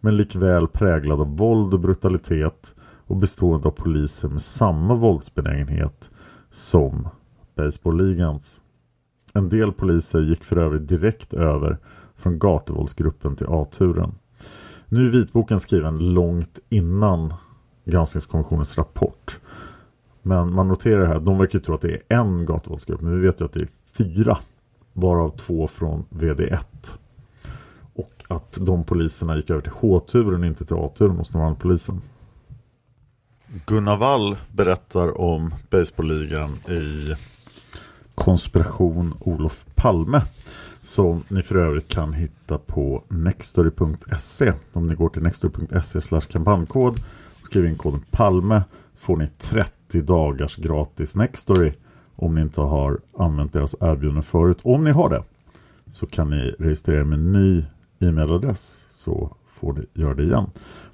men 0.00 0.16
likväl 0.16 0.68
präglad 0.68 1.20
av 1.20 1.36
våld 1.36 1.74
och 1.74 1.80
brutalitet 1.80 2.74
och 2.80 3.16
bestående 3.16 3.68
av 3.68 3.72
poliser 3.72 4.28
med 4.28 4.42
samma 4.42 4.94
våldsbenägenhet 4.94 6.10
som 6.50 7.08
Baseballligans. 7.54 8.60
En 9.34 9.48
del 9.48 9.72
poliser 9.72 10.20
gick 10.20 10.44
för 10.44 10.56
övrigt 10.56 10.88
direkt 10.88 11.34
över 11.34 11.78
från 12.16 12.38
gatuvåldsgruppen 12.38 13.36
till 13.36 13.46
A-turen. 13.48 14.14
Nu 14.88 15.06
är 15.06 15.10
vitboken 15.10 15.60
skriven 15.60 16.14
långt 16.14 16.58
innan 16.68 17.34
granskningskommissionens 17.84 18.78
rapport. 18.78 19.40
Men 20.22 20.54
man 20.54 20.68
noterar 20.68 21.06
här, 21.06 21.20
de 21.20 21.38
verkar 21.38 21.58
tro 21.58 21.74
att 21.74 21.80
det 21.80 21.94
är 22.08 22.18
en 22.18 22.46
gatuvåldsgrupp, 22.46 23.00
men 23.00 23.20
vi 23.20 23.26
vet 23.26 23.40
ju 23.40 23.44
att 23.44 23.52
det 23.52 23.60
är 23.60 23.68
fyra. 23.92 24.38
Varav 25.00 25.30
två 25.36 25.68
från 25.68 26.04
VD1. 26.10 26.64
Och 27.94 28.24
att 28.28 28.58
de 28.60 28.84
poliserna 28.84 29.36
gick 29.36 29.50
över 29.50 29.62
till 29.62 29.72
H-turen, 29.74 30.44
inte 30.44 30.64
till 30.64 30.76
A-turen 30.76 31.16
hos 31.16 31.32
Norrmalmspolisen. 31.32 32.00
Gunnar 33.66 33.96
Wall 33.96 34.36
berättar 34.52 35.20
om 35.20 35.54
Baseballligan 35.70 36.50
i 36.68 37.14
Konspiration 38.14 39.14
Olof 39.20 39.66
Palme 39.74 40.22
som 40.82 41.22
ni 41.28 41.42
för 41.42 41.56
övrigt 41.56 41.88
kan 41.88 42.12
hitta 42.12 42.58
på 42.58 43.04
nextory.se. 43.08 44.52
Om 44.72 44.86
ni 44.86 44.94
går 44.94 45.08
till 45.08 45.22
nextory.se 45.22 46.00
slash 46.00 46.20
kampanjkod 46.20 47.00
och 47.40 47.46
skriver 47.46 47.68
in 47.68 47.76
koden 47.76 48.04
PALME 48.10 48.62
får 48.98 49.16
ni 49.16 49.26
30 49.38 50.02
dagars 50.02 50.56
gratis 50.56 51.16
Nextory 51.16 51.72
om 52.20 52.34
ni 52.34 52.40
inte 52.40 52.60
har 52.60 52.98
använt 53.18 53.52
deras 53.52 53.74
erbjudande 53.80 54.22
förut. 54.22 54.58
Om 54.62 54.84
ni 54.84 54.90
har 54.90 55.08
det 55.08 55.22
så 55.90 56.06
kan 56.06 56.30
ni 56.30 56.54
registrera 56.58 57.04
med 57.04 57.18
en 57.18 57.32
ny 57.32 57.64
e-mailadress 58.00 58.86
så 58.90 59.36
får 59.46 59.72
ni 59.72 60.02
göra 60.02 60.14
det 60.14 60.22
igen. 60.22 60.46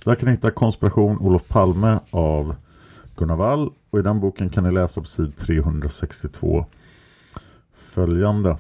Där 0.05 0.15
kan 0.15 0.27
ni 0.27 0.33
hitta 0.33 0.51
Konspiration 0.51 1.19
Olof 1.19 1.49
Palme 1.49 1.99
av 2.11 2.55
Gunnar 3.17 3.37
Wall 3.37 3.71
och 3.91 3.99
i 3.99 4.03
den 4.03 4.21
boken 4.21 4.51
kan 4.51 4.65
ni 4.65 4.71
läsa 4.71 5.01
på 5.01 5.07
sid 5.07 5.37
362 5.37 6.67
följande. 7.75 8.57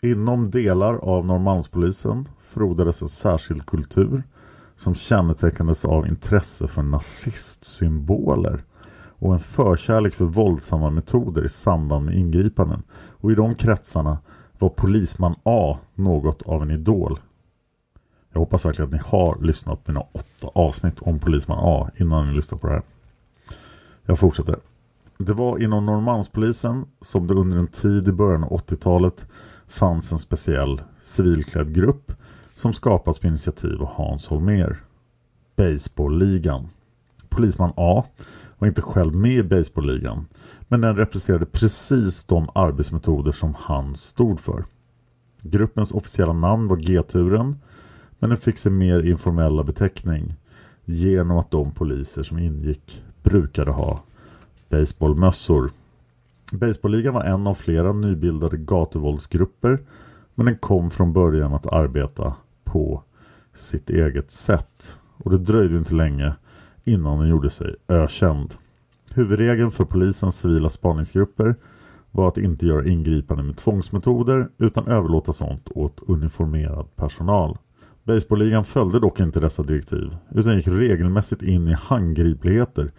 Inom 0.00 0.50
delar 0.50 0.94
av 0.94 1.26
Norrmalmspolisen 1.26 2.28
frodades 2.40 3.02
en 3.02 3.08
särskild 3.08 3.66
kultur 3.66 4.22
som 4.76 4.94
kännetecknades 4.94 5.84
av 5.84 6.06
intresse 6.06 6.68
för 6.68 6.82
nazistsymboler 6.82 8.62
och 9.18 9.34
en 9.34 9.40
förkärlek 9.40 10.14
för 10.14 10.24
våldsamma 10.24 10.90
metoder 10.90 11.44
i 11.44 11.48
samband 11.48 12.04
med 12.04 12.14
ingripanden. 12.14 12.82
Och 12.92 13.32
i 13.32 13.34
de 13.34 13.54
kretsarna 13.54 14.18
var 14.58 14.68
polisman 14.68 15.34
A 15.42 15.78
något 15.94 16.42
av 16.42 16.62
en 16.62 16.70
idol. 16.70 17.20
Jag 18.32 18.40
hoppas 18.40 18.64
verkligen 18.64 18.86
att 18.86 18.92
ni 18.92 19.08
har 19.10 19.38
lyssnat 19.42 19.84
på 19.84 19.92
mina 19.92 20.04
åtta 20.12 20.48
avsnitt 20.54 21.00
om 21.00 21.18
polisman 21.18 21.58
A 21.60 21.90
innan 21.96 22.28
ni 22.28 22.34
lyssnar 22.34 22.58
på 22.58 22.66
det 22.66 22.72
här. 22.72 22.82
Jag 24.06 24.18
fortsätter. 24.18 24.56
Det 25.18 25.32
var 25.32 25.58
inom 25.58 25.86
Norrmalmspolisen 25.86 26.84
som 27.00 27.26
det 27.26 27.34
under 27.34 27.56
en 27.56 27.66
tid 27.66 28.08
i 28.08 28.12
början 28.12 28.44
av 28.44 28.50
80-talet 28.50 29.26
fanns 29.68 30.12
en 30.12 30.18
speciell 30.18 30.82
civilklädd 31.00 31.74
grupp 31.74 32.12
som 32.54 32.72
skapats 32.72 33.18
på 33.18 33.26
initiativ 33.26 33.82
av 33.82 33.88
Hans 33.88 34.26
Holmer. 34.26 34.80
Baseballligan. 35.56 36.68
Polisman 37.28 37.72
A 37.76 38.04
var 38.58 38.68
inte 38.68 38.82
själv 38.82 39.14
med 39.14 39.32
i 39.32 39.42
baseballligan 39.42 40.26
men 40.68 40.80
den 40.80 40.96
representerade 40.96 41.46
precis 41.46 42.24
de 42.24 42.48
arbetsmetoder 42.54 43.32
som 43.32 43.54
han 43.58 43.94
stod 43.94 44.40
för. 44.40 44.64
Gruppens 45.42 45.92
officiella 45.92 46.32
namn 46.32 46.68
var 46.68 46.76
G-turen 46.76 47.56
Men 48.18 48.30
den 48.30 48.36
fick 48.36 48.58
sin 48.58 48.78
mer 48.78 49.02
informella 49.02 49.62
beteckning 49.62 50.34
genom 50.84 51.38
att 51.38 51.50
de 51.50 51.70
poliser 51.70 52.22
som 52.22 52.38
ingick 52.38 53.02
brukade 53.22 53.70
ha 53.70 54.02
baseballmössor. 54.68 55.70
Baseballligan 56.52 57.14
var 57.14 57.24
en 57.24 57.46
av 57.46 57.54
flera 57.54 57.92
nybildade 57.92 58.56
gatuvåldsgrupper 58.56 59.78
men 60.34 60.46
den 60.46 60.58
kom 60.58 60.90
från 60.90 61.12
början 61.12 61.54
att 61.54 61.66
arbeta 61.66 62.34
på 62.64 63.02
sitt 63.54 63.90
eget 63.90 64.30
sätt. 64.30 64.98
Och 65.16 65.30
det 65.30 65.38
dröjde 65.38 65.76
inte 65.76 65.94
länge 65.94 66.34
innan 66.86 67.18
den 67.18 67.28
gjorde 67.28 67.50
sig 67.50 67.74
ökänd. 67.88 68.54
Huvudregeln 69.14 69.70
för 69.70 69.84
polisens 69.84 70.38
civila 70.38 70.70
spaningsgrupper 70.70 71.54
var 72.10 72.28
att 72.28 72.38
inte 72.38 72.66
göra 72.66 72.86
ingripande 72.86 73.42
med 73.42 73.56
tvångsmetoder 73.56 74.48
utan 74.58 74.86
överlåta 74.86 75.32
sånt 75.32 75.68
åt 75.74 76.00
uniformerad 76.06 76.96
personal. 76.96 77.58
Baseballligan 78.04 78.64
följde 78.64 79.00
dock 79.00 79.20
inte 79.20 79.40
dessa 79.40 79.62
direktiv 79.62 80.16
utan 80.34 80.56
gick 80.56 80.68
regelmässigt 80.68 81.42
in 81.42 81.68
i 81.68 81.72
handgripligheter 81.72 82.90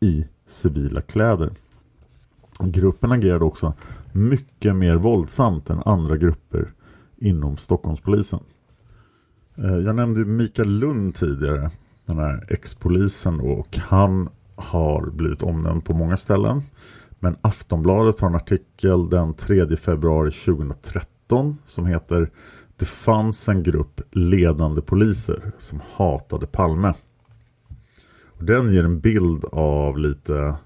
i 0.00 0.24
civila 0.46 1.00
kläder. 1.00 1.50
Gruppen 2.58 3.12
agerade 3.12 3.44
också 3.44 3.74
mycket 4.12 4.76
mer 4.76 4.96
våldsamt 4.96 5.70
än 5.70 5.82
andra 5.84 6.16
grupper 6.16 6.72
inom 7.16 7.56
Stockholmspolisen. 7.56 8.40
Eh, 9.56 9.76
jag 9.76 9.96
nämnde 9.96 10.24
Mikael 10.24 10.78
Lund 10.78 11.14
tidigare, 11.14 11.70
den 12.06 12.18
här 12.18 12.46
ex-polisen 12.48 13.40
och 13.40 13.76
han 13.76 14.28
har 14.54 15.10
blivit 15.10 15.42
omnämnd 15.42 15.84
på 15.84 15.94
många 15.94 16.16
ställen. 16.16 16.62
Men 17.18 17.36
Aftonbladet 17.40 18.20
har 18.20 18.28
en 18.28 18.34
artikel 18.34 19.10
den 19.10 19.34
3 19.34 19.76
februari 19.76 20.30
2013 20.30 21.58
som 21.66 21.86
heter 21.86 22.30
Det 22.76 22.84
fanns 22.84 23.48
en 23.48 23.62
grupp 23.62 24.00
ledande 24.10 24.82
poliser 24.82 25.52
som 25.58 25.80
hatade 25.92 26.46
Palme. 26.46 26.94
Och 28.26 28.44
den 28.44 28.72
ger 28.72 28.84
en 28.84 29.00
bild 29.00 29.44
av 29.52 29.98
lite 29.98 30.56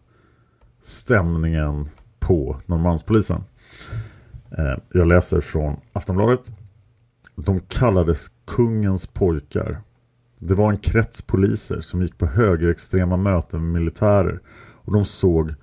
stämningen 0.82 1.88
på 2.18 2.60
Norrmalmspolisen. 2.66 3.44
Eh, 4.58 4.78
jag 4.92 5.06
läser 5.06 5.40
från 5.40 5.76
Aftonbladet. 5.92 6.52
De 7.34 7.60
kallades 7.60 8.30
kungens 8.44 9.06
pojkar. 9.06 9.80
Det 10.38 10.54
var 10.54 10.70
en 10.70 10.78
krets 10.78 11.22
poliser 11.22 11.80
som 11.80 12.02
gick 12.02 12.18
på 12.18 12.26
högerextrema 12.26 13.16
möten 13.16 13.62
med 13.62 13.82
militärer 13.82 14.40
och 14.72 14.92
de 14.92 15.04
såg 15.04 15.54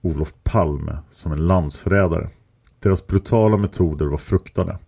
Olof 0.00 0.34
Palme 0.42 0.98
som 1.10 1.32
en 1.32 1.46
landsförrädare. 1.46 2.30
Deras 2.78 3.06
brutala 3.06 3.56
metoder 3.56 4.06
var 4.06 4.18
fruktade. 4.18 4.78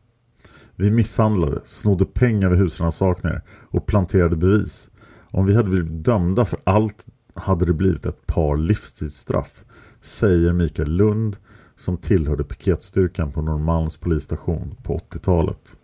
Vi 0.76 0.90
misshandlade, 0.90 1.60
snodde 1.64 2.04
pengar 2.04 2.48
vid 2.48 2.58
husrannsakningar 2.58 3.42
och 3.48 3.86
planterade 3.86 4.36
bevis. 4.36 4.90
Om 5.30 5.46
vi 5.46 5.54
hade 5.54 5.70
blivit 5.70 6.04
dömda 6.04 6.44
för 6.44 6.58
allt 6.64 7.06
hade 7.34 7.64
det 7.64 7.72
blivit 7.72 8.06
ett 8.06 8.26
par 8.26 8.56
livstidsstraff, 8.56 9.64
säger 10.00 10.52
Mikael 10.52 10.90
Lund 10.90 11.36
som 11.76 11.96
tillhörde 11.96 12.44
piketstyrkan 12.44 13.32
på 13.32 13.42
Norrmalms 13.42 13.96
polisstation 13.96 14.76
på 14.82 14.98
80-talet. 14.98 15.76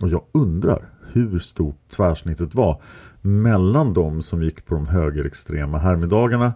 Och 0.00 0.08
jag 0.08 0.22
undrar 0.32 0.88
hur 1.12 1.38
stort 1.38 1.76
tvärsnittet 1.90 2.54
var 2.54 2.82
mellan 3.20 3.94
de 3.94 4.22
som 4.22 4.42
gick 4.42 4.66
på 4.66 4.74
de 4.74 4.86
högerextrema 4.86 5.78
härmiddagarna 5.78 6.52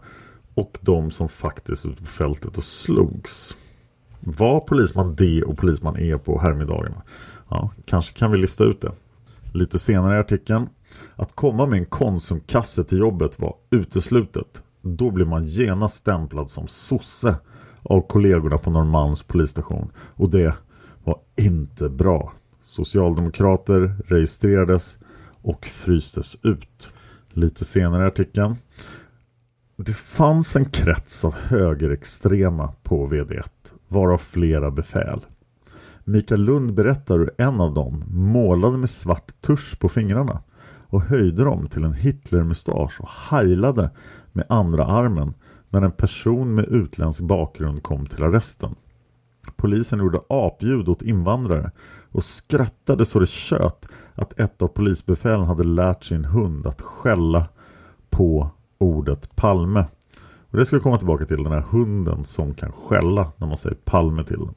och 0.54 0.78
de 0.80 1.10
som 1.10 1.28
faktiskt 1.28 1.86
ute 1.86 2.02
på 2.02 2.08
fältet 2.08 2.58
och 2.58 2.64
slogs. 2.64 3.56
Var 4.20 4.60
polisman 4.60 5.14
D 5.14 5.42
och 5.42 5.58
polisman 5.58 5.96
E 5.98 6.18
på 6.18 6.40
härmiddagarna? 6.40 7.02
Ja, 7.48 7.70
kanske 7.84 8.18
kan 8.18 8.30
vi 8.30 8.38
lista 8.38 8.64
ut 8.64 8.80
det. 8.80 8.92
Lite 9.52 9.78
senare 9.78 10.16
i 10.16 10.20
artikeln. 10.20 10.68
Att 11.16 11.34
komma 11.34 11.66
med 11.66 11.78
en 11.78 11.86
konsumkasse 11.86 12.84
till 12.84 12.98
jobbet 12.98 13.40
var 13.40 13.54
uteslutet. 13.70 14.62
Då 14.82 15.10
blir 15.10 15.26
man 15.26 15.44
genast 15.44 15.96
stämplad 15.96 16.50
som 16.50 16.68
sosse 16.68 17.36
av 17.82 18.00
kollegorna 18.00 18.58
på 18.58 18.70
Norrmalms 18.70 19.22
polisstation. 19.22 19.90
Och 19.96 20.30
det 20.30 20.54
var 21.04 21.18
inte 21.36 21.88
bra. 21.88 22.32
Socialdemokrater 22.72 23.94
registrerades 24.06 24.98
och 25.42 25.66
frystes 25.66 26.38
ut. 26.42 26.92
Lite 27.28 27.64
senare 27.64 28.04
i 28.04 28.06
artikeln. 28.06 28.56
Det 29.76 29.92
fanns 29.92 30.56
en 30.56 30.64
krets 30.64 31.24
av 31.24 31.34
högerextrema 31.34 32.72
på 32.82 33.06
VD1, 33.06 33.44
varav 33.88 34.18
flera 34.18 34.70
befäl. 34.70 35.20
Mikael 36.04 36.40
Lund 36.44 36.74
berättar 36.74 37.18
hur 37.18 37.30
en 37.38 37.60
av 37.60 37.74
dem 37.74 38.04
målade 38.10 38.78
med 38.78 38.90
svart 38.90 39.40
tusch 39.40 39.78
på 39.78 39.88
fingrarna 39.88 40.42
och 40.88 41.02
höjde 41.02 41.44
dem 41.44 41.68
till 41.68 41.84
en 41.84 41.94
Hitlermustasch 41.94 43.00
och 43.00 43.10
hejlade 43.30 43.90
med 44.32 44.46
andra 44.48 44.86
armen 44.86 45.34
när 45.68 45.82
en 45.82 45.92
person 45.92 46.54
med 46.54 46.64
utländsk 46.64 47.22
bakgrund 47.22 47.82
kom 47.82 48.06
till 48.06 48.24
arresten. 48.24 48.74
Polisen 49.56 49.98
gjorde 49.98 50.20
apljud 50.28 50.88
åt 50.88 51.02
invandrare 51.02 51.70
och 52.12 52.24
skrattade 52.24 53.04
så 53.04 53.18
det 53.18 53.28
tjöt 53.28 53.88
att 54.14 54.40
ett 54.40 54.62
av 54.62 54.68
polisbefälen 54.68 55.44
hade 55.44 55.64
lärt 55.64 56.04
sin 56.04 56.24
hund 56.24 56.66
att 56.66 56.80
skälla 56.80 57.48
på 58.10 58.50
ordet 58.78 59.36
Palme. 59.36 59.84
Och 60.50 60.58
det 60.58 60.66
ska 60.66 60.76
vi 60.76 60.82
komma 60.82 60.98
tillbaka 60.98 61.26
till, 61.26 61.42
den 61.42 61.52
här 61.52 61.64
hunden 61.70 62.24
som 62.24 62.54
kan 62.54 62.72
skälla 62.72 63.32
när 63.36 63.46
man 63.46 63.56
säger 63.56 63.76
Palme 63.76 64.24
till 64.24 64.38
den. 64.38 64.54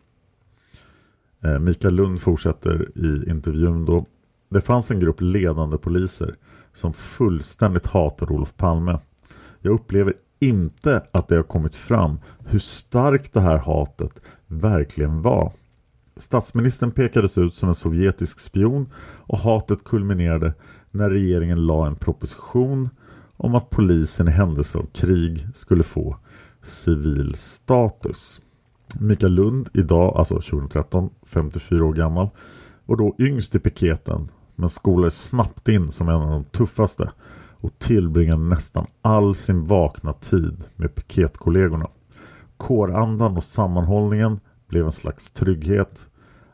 Eh, 1.54 1.60
Mikael 1.60 1.94
Lund 1.94 2.22
fortsätter 2.22 2.98
i 2.98 3.30
intervjun 3.30 3.86
då. 3.86 4.06
Det 4.50 4.62
fanns 4.62 4.92
en 4.92 5.00
grupp 5.00 5.22
ledande 5.22 5.78
poliser 5.78 6.36
som 6.74 6.94
fullständigt 6.94 7.88
hatade 7.88 8.34
Olof 8.34 8.58
Palme. 8.58 9.00
Jag 9.62 9.74
upplever 9.74 10.14
inte 10.40 11.04
att 11.12 11.28
det 11.28 11.36
har 11.36 11.44
kommit 11.44 11.76
fram 11.76 12.20
hur 12.46 12.60
starkt 12.60 13.34
det 13.34 13.42
här 13.42 13.58
hatet 13.58 14.22
verkligen 14.48 15.22
var. 15.22 15.52
Statsministern 16.18 16.92
pekades 16.92 17.38
ut 17.38 17.54
som 17.54 17.70
en 17.70 17.76
sovjetisk 17.76 18.40
spion 18.40 18.94
och 19.18 19.38
hatet 19.38 19.84
kulminerade 19.84 20.54
när 20.92 21.10
regeringen 21.10 21.66
la 21.66 21.88
en 21.88 21.96
proposition 21.96 22.90
om 23.38 23.56
att 23.56 23.70
polisen 23.70 24.28
i 24.28 24.32
händelse 24.32 24.78
av 24.78 24.86
krig 24.94 25.48
skulle 25.54 25.84
få 25.84 26.18
civil 26.64 27.36
status. 27.36 28.42
Mikael 29.00 29.34
Lund 29.34 29.70
idag, 29.74 30.18
alltså 30.18 30.36
2013, 30.36 31.10
54 31.26 31.86
år 31.86 31.94
gammal 31.94 32.30
och 32.86 32.98
då 32.98 33.16
yngst 33.20 33.56
i 33.56 33.60
piketen 33.60 34.32
men 34.56 34.70
skolades 34.70 35.24
snabbt 35.24 35.68
in 35.68 35.92
som 35.92 36.10
en 36.10 36.16
av 36.16 36.30
de 36.30 36.44
tuffaste 36.44 37.12
och 37.66 37.80
tillbringade 37.80 38.44
nästan 38.44 38.88
all 39.02 39.36
sin 39.36 39.66
vakna 39.66 40.14
tid 40.14 40.64
med 40.76 40.96
piketkollegorna. 40.96 41.88
Kårandan 42.58 43.38
och 43.38 43.44
sammanhållningen 43.44 44.40
blev 44.68 44.86
en 44.86 44.92
slags 44.92 45.32
trygghet. 45.32 46.08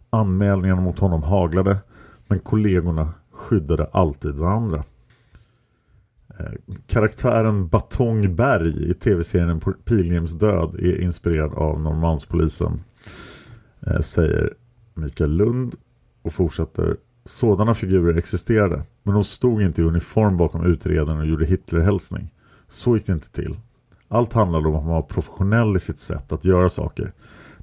Anmälningarna 0.10 0.82
mot 0.82 1.00
honom 1.00 1.24
haglade 1.24 1.78
men 2.28 2.40
kollegorna 2.40 3.14
skyddade 3.32 3.86
alltid 3.92 4.36
varandra. 4.36 4.84
Eh, 6.40 6.52
karaktären 6.88 7.68
Batong 7.68 8.36
Berg 8.36 8.92
i 8.92 8.94
tv-serien 8.94 9.62
Pilgrims 9.86 10.34
död 10.34 10.76
är 10.76 11.02
inspirerad 11.02 11.54
av 11.54 11.82
Norrmalmspolisen. 11.82 12.84
Eh, 13.88 14.00
säger 14.00 14.54
Mikael 14.94 15.32
Lund 15.32 15.76
och 16.22 16.34
fortsätter 16.34 16.98
sådana 17.26 17.74
figurer 17.74 18.18
existerade, 18.18 18.84
men 19.04 19.14
de 19.14 19.24
stod 19.24 19.62
inte 19.62 19.82
i 19.82 19.86
uniform 19.86 20.38
bakom 20.38 20.66
utredaren 20.66 21.20
och 21.20 21.26
gjorde 21.26 21.46
Hitlerhälsning. 21.46 22.34
Så 22.68 22.96
gick 22.96 23.06
det 23.06 23.14
inte 23.14 23.32
till. 23.32 23.56
Allt 24.08 24.34
handlade 24.34 24.68
om 24.68 24.76
att 24.76 24.86
vara 24.86 25.02
professionell 25.02 25.76
i 25.76 25.80
sitt 25.80 26.00
sätt 26.00 26.32
att 26.32 26.46
göra 26.46 26.70
saker. 26.70 27.14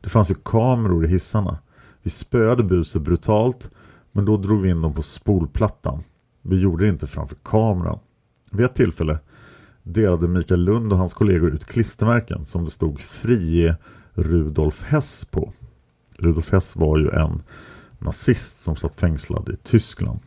Det 0.00 0.08
fanns 0.08 0.30
ju 0.30 0.34
kameror 0.34 1.04
i 1.04 1.08
hissarna. 1.08 1.58
Vi 2.02 2.10
spöade 2.10 2.62
buset 2.62 3.02
brutalt, 3.02 3.70
men 4.12 4.24
då 4.24 4.36
drog 4.36 4.62
vi 4.62 4.70
in 4.70 4.82
dem 4.82 4.94
på 4.94 5.02
spolplattan. 5.02 6.02
Vi 6.42 6.60
gjorde 6.60 6.84
det 6.84 6.90
inte 6.90 7.06
framför 7.06 7.36
kameran. 7.42 7.98
Vid 8.52 8.66
ett 8.66 8.74
tillfälle 8.74 9.18
delade 9.82 10.28
Mikael 10.28 10.64
Lund 10.64 10.92
och 10.92 10.98
hans 10.98 11.14
kollegor 11.14 11.54
ut 11.54 11.64
klistermärken 11.64 12.44
som 12.44 12.64
det 12.64 12.70
stod 12.70 13.00
Frie 13.00 13.76
Rudolf 14.14 14.82
Hess 14.82 15.24
på. 15.24 15.52
Rudolf 16.18 16.52
Hess 16.52 16.76
var 16.76 16.98
ju 16.98 17.10
en 17.10 17.42
nazist 17.98 18.60
som 18.60 18.76
satt 18.76 19.00
fängslad 19.00 19.48
i 19.48 19.56
Tyskland. 19.56 20.20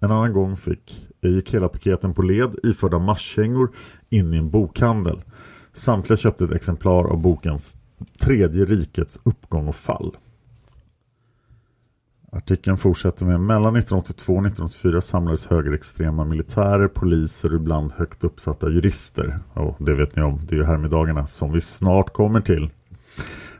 En 0.00 0.10
annan 0.10 0.32
gång 0.32 0.56
fick, 0.56 1.06
gick 1.20 1.54
hela 1.54 1.68
paketen 1.68 2.14
på 2.14 2.22
led 2.22 2.56
iförda 2.62 2.98
marschkängor 2.98 3.70
in 4.08 4.34
i 4.34 4.36
en 4.36 4.50
bokhandel. 4.50 5.22
Samtliga 5.72 6.16
köpte 6.16 6.44
ett 6.44 6.52
exemplar 6.52 7.04
av 7.04 7.18
bokens 7.18 7.76
Tredje 8.18 8.64
rikets 8.64 9.20
uppgång 9.24 9.68
och 9.68 9.76
fall. 9.76 10.16
Artikeln 12.32 12.76
fortsätter 12.76 13.24
med 13.24 13.40
mellan 13.40 13.76
1982 13.76 14.32
och 14.32 14.46
1984 14.46 15.00
samlades 15.00 15.46
högerextrema 15.46 16.24
militärer, 16.24 16.88
poliser 16.88 17.48
och 17.48 17.60
ibland 17.60 17.92
högt 17.92 18.24
uppsatta 18.24 18.70
jurister. 18.70 19.38
Och 19.52 19.76
det 19.78 19.94
vet 19.94 20.16
ni 20.16 20.22
om, 20.22 20.40
det 20.46 20.54
är 20.54 20.58
ju 20.58 20.64
härmiddagarna 20.64 21.26
som 21.26 21.52
vi 21.52 21.60
snart 21.60 22.12
kommer 22.12 22.40
till. 22.40 22.70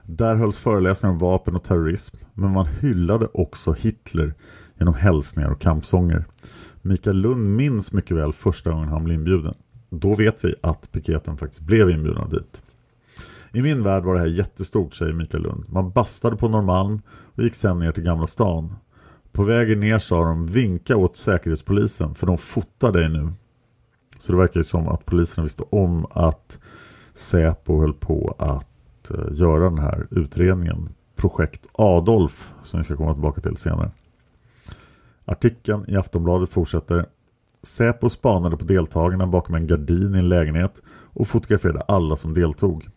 Där 0.02 0.34
hölls 0.34 0.58
föreläsningar 0.58 1.12
om 1.12 1.18
vapen 1.18 1.56
och 1.56 1.64
terrorism, 1.64 2.16
men 2.34 2.50
man 2.50 2.66
hyllade 2.66 3.28
också 3.34 3.72
Hitler 3.72 4.34
genom 4.78 4.94
hälsningar 4.94 5.50
och 5.50 5.60
kampsånger. 5.60 6.24
Mikael 6.82 7.16
Lund 7.16 7.56
minns 7.56 7.92
mycket 7.92 8.16
väl 8.16 8.32
första 8.32 8.70
gången 8.70 8.88
han 8.88 9.04
blev 9.04 9.18
inbjuden. 9.18 9.54
Då 9.90 10.14
vet 10.14 10.44
vi 10.44 10.54
att 10.60 10.92
piketen 10.92 11.36
faktiskt 11.36 11.62
blev 11.62 11.90
inbjudna 11.90 12.28
dit. 12.28 12.62
I 13.54 13.62
min 13.62 13.82
värld 13.82 14.04
var 14.04 14.14
det 14.14 14.20
här 14.20 14.26
jättestort, 14.26 14.94
säger 14.94 15.12
Mikael 15.12 15.42
Lund. 15.42 15.64
Man 15.68 15.90
bastade 15.90 16.36
på 16.36 16.48
Norrmalm 16.48 17.02
och 17.08 17.42
gick 17.42 17.54
sen 17.54 17.78
ner 17.78 17.92
till 17.92 18.04
Gamla 18.04 18.26
stan. 18.26 18.74
På 19.32 19.44
vägen 19.44 19.80
ner 19.80 19.98
sa 19.98 20.24
de 20.24 20.46
vinka 20.46 20.96
åt 20.96 21.16
säkerhetspolisen 21.16 22.14
för 22.14 22.26
de 22.26 22.38
fotar 22.38 22.92
dig 22.92 23.08
nu. 23.08 23.32
Så 24.18 24.32
det 24.32 24.38
verkar 24.38 24.60
ju 24.60 24.64
som 24.64 24.88
att 24.88 25.06
polisen 25.06 25.44
visste 25.44 25.62
om 25.70 26.06
att 26.10 26.58
Säpo 27.12 27.80
höll 27.80 27.94
på 27.94 28.34
att 28.38 29.10
eh, 29.10 29.32
göra 29.32 29.64
den 29.64 29.78
här 29.78 30.06
utredningen. 30.10 30.88
Projekt 31.16 31.66
Adolf 31.72 32.54
som 32.62 32.80
vi 32.80 32.84
ska 32.84 32.96
komma 32.96 33.14
tillbaka 33.14 33.40
till 33.40 33.56
senare. 33.56 33.90
Artikeln 35.24 35.84
i 35.88 35.96
Aftonbladet 35.96 36.50
fortsätter. 36.50 37.06
Säpo 37.62 38.08
spanade 38.08 38.56
på 38.56 38.64
deltagarna 38.64 39.26
bakom 39.26 39.54
en 39.54 39.66
gardin 39.66 40.14
i 40.14 40.18
en 40.18 40.28
lägenhet 40.28 40.82
och 40.88 41.28
fotograferade 41.28 41.80
alla 41.80 42.16
som 42.16 42.34
deltog. 42.34 42.88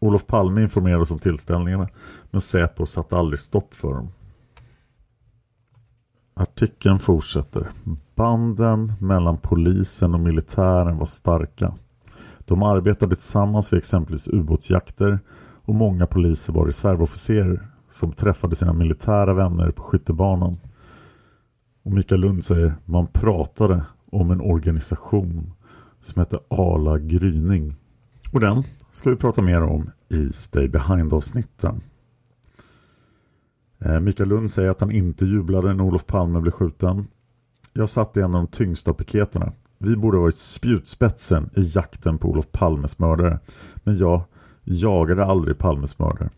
Olof 0.00 0.26
Palme 0.26 0.62
informerades 0.62 1.10
om 1.10 1.18
tillställningarna 1.18 1.88
men 2.30 2.40
Säpo 2.40 2.86
satte 2.86 3.16
aldrig 3.16 3.40
stopp 3.40 3.74
för 3.74 3.94
dem. 3.94 4.08
Artikeln 6.34 6.98
fortsätter. 6.98 7.70
Banden 8.14 8.92
mellan 9.00 9.38
polisen 9.38 10.14
och 10.14 10.20
militären 10.20 10.98
var 10.98 11.06
starka. 11.06 11.74
De 12.38 12.62
arbetade 12.62 13.16
tillsammans 13.16 13.72
vid 13.72 13.78
exempelvis 13.78 14.28
ubåtsjakter 14.28 15.20
och 15.64 15.74
många 15.74 16.06
poliser 16.06 16.52
var 16.52 16.66
reservofficerer 16.66 17.68
som 17.90 18.12
träffade 18.12 18.56
sina 18.56 18.72
militära 18.72 19.34
vänner 19.34 19.70
på 19.70 19.82
skyttebanan. 19.82 20.58
Och 21.82 21.92
Mikael 21.92 22.20
Lund 22.20 22.44
säger 22.44 22.74
man 22.84 23.06
pratade 23.06 23.84
om 24.10 24.30
en 24.30 24.40
organisation 24.40 25.52
som 26.00 26.20
hette 26.20 26.38
Ala 26.48 26.98
Gryning. 26.98 27.76
Och 28.32 28.40
den 28.40 28.62
ska 28.92 29.10
vi 29.10 29.16
prata 29.16 29.42
mer 29.42 29.62
om 29.62 29.90
i 30.08 30.32
Stay 30.32 30.68
Behind-avsnitten. 30.68 31.80
Eh, 33.78 34.00
Mikael 34.00 34.28
Lund 34.28 34.50
säger 34.50 34.70
att 34.70 34.80
han 34.80 34.90
inte 34.90 35.24
jublade 35.24 35.74
när 35.74 35.84
Olof 35.84 36.06
Palme 36.06 36.40
blev 36.40 36.52
skjuten. 36.52 37.06
Jag 37.72 37.88
satt 37.88 38.16
i 38.16 38.20
en 38.20 38.34
av 38.34 38.42
de 38.42 38.46
tyngsta 38.46 38.94
piketerna. 38.94 39.52
Vi 39.78 39.96
borde 39.96 40.16
ha 40.16 40.22
varit 40.22 40.38
spjutspetsen 40.38 41.50
i 41.56 41.60
jakten 41.74 42.18
på 42.18 42.28
Olof 42.28 42.52
Palmes 42.52 42.98
mördare. 42.98 43.38
Men 43.76 43.98
jag 43.98 44.22
jagade 44.64 45.24
aldrig 45.24 45.58
Palmes 45.58 45.98
mördare. 45.98 46.30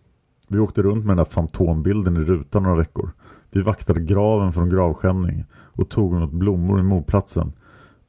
Vi 0.49 0.59
åkte 0.59 0.83
runt 0.83 1.05
med 1.05 1.11
den 1.11 1.25
där 1.25 1.33
fantombilden 1.33 2.17
i 2.17 2.21
rutan 2.21 2.63
några 2.63 2.77
veckor. 2.77 3.11
Vi 3.51 3.63
vaktade 3.63 4.01
graven 4.01 4.53
från 4.53 4.71
gravskändning 4.71 5.45
och 5.53 5.89
tog 5.89 6.15
emot 6.17 6.33
blommor 6.33 6.81
i 6.81 6.83
mordplatsen. 6.83 7.53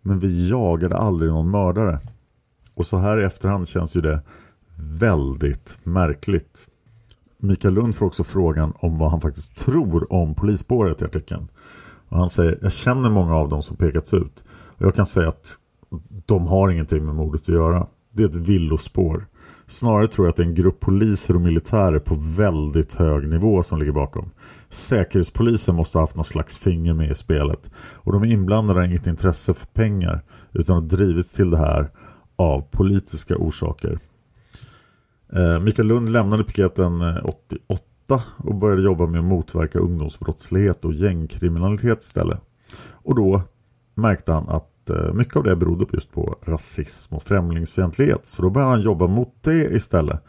Men 0.01 0.19
vi 0.19 0.49
jagade 0.49 0.97
aldrig 0.97 1.31
någon 1.31 1.51
mördare. 1.51 1.99
Och 2.73 2.87
så 2.87 2.97
här 2.97 3.21
i 3.21 3.23
efterhand 3.23 3.67
känns 3.67 3.95
ju 3.95 4.01
det 4.01 4.21
väldigt 4.75 5.77
märkligt. 5.83 6.67
Mikael 7.37 7.73
Lund 7.73 7.95
får 7.95 8.05
också 8.05 8.23
frågan 8.23 8.73
om 8.79 8.97
vad 8.97 9.11
han 9.11 9.21
faktiskt 9.21 9.57
tror 9.57 10.13
om 10.13 10.35
polisspåret 10.35 11.01
i 11.01 11.05
artikeln. 11.05 11.47
Och 12.09 12.17
han 12.17 12.29
säger, 12.29 12.59
jag 12.61 12.71
känner 12.71 13.09
många 13.09 13.35
av 13.35 13.49
dem 13.49 13.63
som 13.63 13.75
pekats 13.75 14.13
ut. 14.13 14.43
Och 14.49 14.81
jag 14.81 14.95
kan 14.95 15.05
säga 15.05 15.29
att 15.29 15.57
de 16.25 16.47
har 16.47 16.69
ingenting 16.69 17.05
med 17.05 17.15
mordet 17.15 17.41
att 17.41 17.47
göra. 17.47 17.87
Det 18.11 18.23
är 18.23 18.27
ett 18.27 18.35
villospår. 18.35 19.25
Snarare 19.67 20.07
tror 20.07 20.27
jag 20.27 20.31
att 20.31 20.37
det 20.37 20.43
är 20.43 20.47
en 20.47 20.55
grupp 20.55 20.79
poliser 20.79 21.35
och 21.35 21.41
militärer 21.41 21.99
på 21.99 22.15
väldigt 22.15 22.93
hög 22.93 23.29
nivå 23.29 23.63
som 23.63 23.79
ligger 23.79 23.91
bakom. 23.91 24.29
Säkerhetspolisen 24.69 25.75
måste 25.75 25.97
ha 25.97 26.03
haft 26.03 26.15
någon 26.15 26.25
slags 26.25 26.57
finger 26.57 26.93
med 26.93 27.11
i 27.11 27.15
spelet. 27.15 27.69
Och 27.75 28.11
de 28.13 28.23
inblandade 28.23 28.79
har 28.79 28.85
inget 28.85 29.07
intresse 29.07 29.53
för 29.53 29.67
pengar 29.67 30.21
utan 30.51 30.75
har 30.75 30.81
drivits 30.81 31.31
till 31.31 31.49
det 31.49 31.57
här 31.57 31.89
av 32.43 32.61
politiska 32.61 33.35
orsaker. 33.37 33.99
Eh, 35.33 35.59
Mikael 35.59 35.87
Lund 35.87 36.09
lämnade 36.09 36.43
piketen 36.43 37.01
eh, 37.01 37.25
88 37.25 38.23
och 38.37 38.55
började 38.55 38.81
jobba 38.81 39.05
med 39.05 39.19
att 39.19 39.25
motverka 39.25 39.79
ungdomsbrottslighet 39.79 40.85
och 40.85 40.93
gängkriminalitet 40.93 42.01
istället. 42.01 42.39
Och 42.91 43.15
då 43.15 43.41
märkte 43.95 44.33
han 44.33 44.49
att 44.49 44.89
eh, 44.89 45.13
mycket 45.13 45.35
av 45.35 45.43
det 45.43 45.55
berodde 45.55 45.85
just 45.93 46.11
på 46.11 46.35
rasism 46.41 47.15
och 47.15 47.23
främlingsfientlighet. 47.23 48.27
Så 48.27 48.41
då 48.41 48.49
började 48.49 48.71
han 48.71 48.81
jobba 48.81 49.07
mot 49.07 49.33
det 49.41 49.75
istället. 49.75 50.23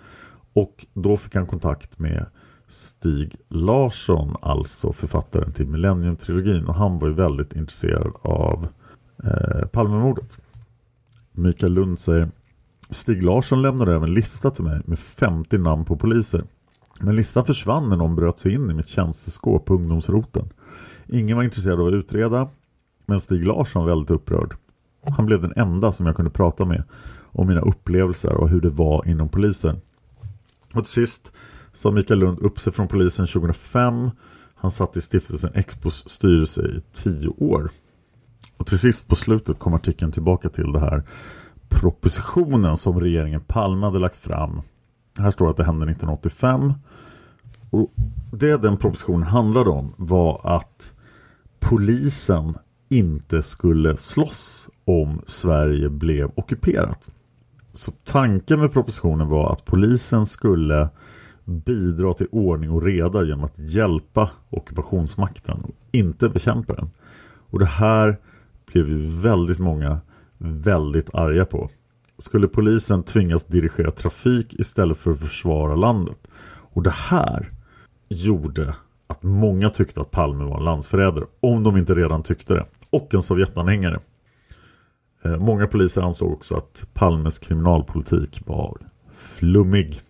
Och 0.53 0.87
då 0.93 1.17
fick 1.17 1.35
han 1.35 1.47
kontakt 1.47 1.99
med 1.99 2.27
Stig 2.69 3.37
Larsson, 3.49 4.37
alltså 4.43 4.93
författaren 4.93 5.53
till 5.53 5.67
Millennium-trilogin. 5.67 6.65
Och 6.65 6.75
han 6.75 6.99
var 6.99 7.09
ju 7.09 7.15
väldigt 7.15 7.57
intresserad 7.57 8.13
av 8.23 8.69
eh, 9.25 9.67
Palmemordet. 9.67 10.44
Mikael 11.37 11.73
Lund 11.73 11.99
säger 11.99 12.31
Stig 12.91 13.23
Larsson 13.23 13.63
lämnade 13.63 13.93
över 13.93 14.07
en 14.07 14.15
lista 14.15 14.51
till 14.51 14.65
mig 14.65 14.81
med 14.85 14.99
50 14.99 15.59
namn 15.59 15.85
på 15.85 15.97
poliser. 15.97 16.45
Men 17.01 17.17
listan 17.17 17.45
försvann 17.45 17.89
när 17.89 17.97
någon 17.97 18.17
bröt 18.17 18.39
sig 18.39 18.53
in 18.53 18.71
i 18.71 18.75
mitt 18.75 18.89
tjänsteskåp 18.89 19.65
på 19.65 19.75
ungdomsroten. 19.75 20.49
Ingen 21.07 21.37
var 21.37 21.45
intresserad 21.45 21.81
av 21.81 21.87
att 21.87 21.95
utreda, 21.95 22.49
men 23.07 23.21
Stig 23.21 23.47
Larsson 23.47 23.83
var 23.83 23.91
väldigt 23.91 24.11
upprörd. 24.11 24.57
Han 25.17 25.27
blev 25.27 25.43
den 25.43 25.53
enda 25.57 25.93
som 25.93 26.07
jag 26.07 26.17
kunde 26.17 26.31
prata 26.31 26.65
med 26.65 26.85
om 27.23 27.47
mina 27.47 27.61
upplevelser 27.61 28.35
och 28.35 28.49
hur 28.49 28.61
det 28.61 28.71
var 28.71 29.09
inom 29.09 29.29
polisen. 29.29 29.81
Och 30.75 30.85
till 30.85 30.93
sist 30.93 31.33
sa 31.73 31.91
Mikael 31.91 32.19
Lund 32.19 32.39
upp 32.39 32.61
sig 32.61 32.73
från 32.73 32.89
polisen 32.89 33.27
2005. 33.27 34.11
Han 34.55 34.71
satt 34.71 34.97
i 34.97 35.01
stiftelsen 35.01 35.51
Expos 35.55 36.09
styrelse 36.09 36.63
i 36.63 36.81
tio 36.93 37.29
år. 37.29 37.71
Och 38.57 38.67
till 38.67 38.79
sist 38.79 39.09
på 39.09 39.15
slutet 39.15 39.59
kom 39.59 39.75
artikeln 39.75 40.13
tillbaka 40.13 40.49
till 40.49 40.73
det 40.73 40.81
här 40.81 41.03
propositionen 41.69 42.77
som 42.77 43.01
regeringen 43.01 43.41
Palme 43.41 43.87
hade 43.87 43.99
lagt 43.99 44.17
fram. 44.17 44.61
Här 45.19 45.31
står 45.31 45.51
att 45.51 45.57
det 45.57 45.65
hände 45.65 45.85
1985. 45.85 46.73
Och 47.71 47.93
det 48.33 48.57
den 48.57 48.77
propositionen 48.77 49.23
handlade 49.23 49.71
om 49.71 49.95
var 49.97 50.41
att 50.57 50.93
polisen 51.61 52.55
inte 52.89 53.43
skulle 53.43 53.97
slåss 53.97 54.69
om 54.85 55.23
Sverige 55.27 55.89
blev 55.89 56.31
ockuperat. 56.35 57.11
Så 57.73 57.93
tanken 58.05 58.61
med 58.61 58.73
propositionen 58.73 59.29
var 59.29 59.53
att 59.53 59.65
polisen 59.65 60.27
skulle 60.27 60.89
bidra 61.45 62.15
till 62.15 62.27
ordning 62.31 62.71
och 62.71 62.83
reda 62.83 63.23
genom 63.23 63.45
att 63.45 63.59
hjälpa 63.59 64.31
ockupationsmakten 64.51 65.61
och 65.61 65.75
inte 65.93 66.29
bekämpa 66.29 66.75
den. 66.75 66.91
Och 67.51 67.59
det 67.59 67.67
här 67.67 68.19
blev 68.75 68.89
ju 68.89 69.21
väldigt 69.21 69.59
många 69.59 70.01
väldigt 70.39 71.15
arga 71.15 71.45
på. 71.45 71.69
Skulle 72.19 72.49
polisen 72.49 73.03
tvingas 73.03 73.45
dirigera 73.45 73.91
trafik 73.91 74.55
istället 74.55 74.99
för 74.99 75.11
att 75.11 75.21
försvara 75.21 75.75
landet? 75.75 76.29
Och 76.47 76.83
det 76.83 76.91
här 76.91 77.53
gjorde 78.09 78.75
att 79.07 79.23
många 79.23 79.71
tyckte 79.71 80.01
att 80.01 80.11
Palme 80.11 80.45
var 80.45 80.59
en 80.59 80.65
landsförrädare, 80.65 81.25
om 81.41 81.63
de 81.63 81.77
inte 81.77 81.95
redan 81.95 82.23
tyckte 82.23 82.55
det. 82.55 82.67
Och 82.91 83.15
en 83.15 83.23
Sovjetanhängare. 83.23 84.01
Eh, 85.23 85.37
många 85.37 85.67
poliser 85.67 86.03
ansåg 86.03 86.33
också 86.33 86.57
att 86.57 86.87
Palmes 86.95 87.39
kriminalpolitik 87.39 88.43
var 88.47 88.79
flummig. 89.13 90.03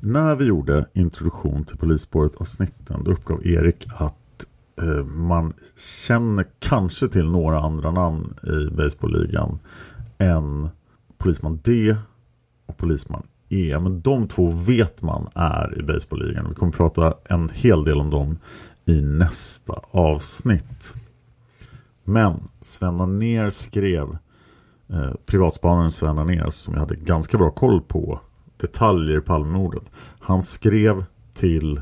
När 0.00 0.36
vi 0.36 0.44
gjorde 0.44 0.86
introduktion 0.92 1.64
till 1.64 1.76
polisspåret 1.76 2.36
avsnitten 2.36 3.04
då 3.04 3.10
uppgav 3.12 3.46
Erik 3.46 3.86
att 3.94 4.21
Eh, 4.76 5.04
man 5.04 5.52
känner 6.06 6.46
kanske 6.58 7.08
till 7.08 7.24
några 7.24 7.60
andra 7.60 7.90
namn 7.90 8.34
i 8.42 8.74
baseballligan 8.74 9.58
än 10.18 10.68
polisman 11.18 11.60
D 11.64 11.96
och 12.66 12.76
polisman 12.76 13.22
E. 13.48 13.78
Men 13.80 14.00
de 14.00 14.28
två 14.28 14.48
vet 14.48 15.02
man 15.02 15.28
är 15.34 15.78
i 15.78 15.82
baseballligan. 15.82 16.46
Vi 16.48 16.54
kommer 16.54 16.72
prata 16.72 17.14
en 17.24 17.48
hel 17.48 17.84
del 17.84 18.00
om 18.00 18.10
dem 18.10 18.38
i 18.84 19.00
nästa 19.00 19.74
avsnitt. 19.90 20.92
Men 22.04 22.48
Sven 22.60 23.00
Anér 23.00 23.50
skrev 23.50 24.18
eh, 24.88 25.12
privatspanaren 25.26 25.90
Sven 25.90 26.18
Anér 26.18 26.50
som 26.50 26.74
jag 26.74 26.80
hade 26.80 26.96
ganska 26.96 27.38
bra 27.38 27.50
koll 27.50 27.80
på 27.80 28.20
detaljer 28.56 29.18
i 29.18 29.20
Palmemordet. 29.20 29.90
Han 30.20 30.42
skrev 30.42 31.04
till 31.34 31.80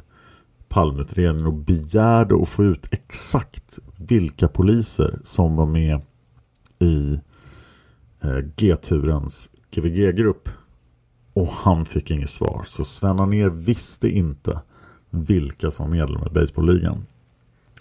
Palmeutredningen 0.70 1.46
och 1.46 1.52
begärde 1.52 2.42
att 2.42 2.48
få 2.48 2.64
ut 2.64 2.88
exakt 2.90 3.78
vilka 3.96 4.48
poliser 4.48 5.18
som 5.24 5.56
var 5.56 5.66
med 5.66 6.00
i 6.78 7.20
eh, 8.20 8.38
G-turens 8.56 9.50
GVG-grupp. 9.70 10.48
Och 11.32 11.48
han 11.48 11.84
fick 11.84 12.10
inget 12.10 12.30
svar. 12.30 12.62
Så 12.66 12.84
Sven 12.84 13.20
Anér 13.20 13.48
visste 13.48 14.08
inte 14.08 14.60
vilka 15.10 15.70
som 15.70 15.86
var 15.86 15.90
medlemmar 15.90 16.26
i 16.26 16.34
Baseballligan. 16.34 17.06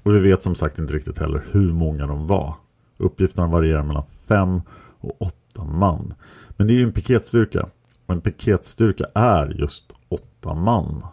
Och 0.03 0.15
vi 0.15 0.19
vet 0.19 0.43
som 0.43 0.55
sagt 0.55 0.79
inte 0.79 0.93
riktigt 0.93 1.17
heller 1.17 1.45
hur 1.51 1.73
många 1.73 2.07
de 2.07 2.27
var. 2.27 2.55
Uppgifterna 2.97 3.47
varierar 3.47 3.83
mellan 3.83 4.03
fem 4.27 4.61
och 4.99 5.21
åtta 5.21 5.63
man. 5.63 6.13
Men 6.49 6.67
det 6.67 6.73
är 6.73 6.75
ju 6.75 6.83
en 6.83 6.93
piketstyrka. 6.93 7.69
Och 8.05 8.13
en 8.13 8.21
piketstyrka 8.21 9.05
är 9.13 9.47
just 9.59 9.93
åtta 10.09 10.53
man 10.53 11.03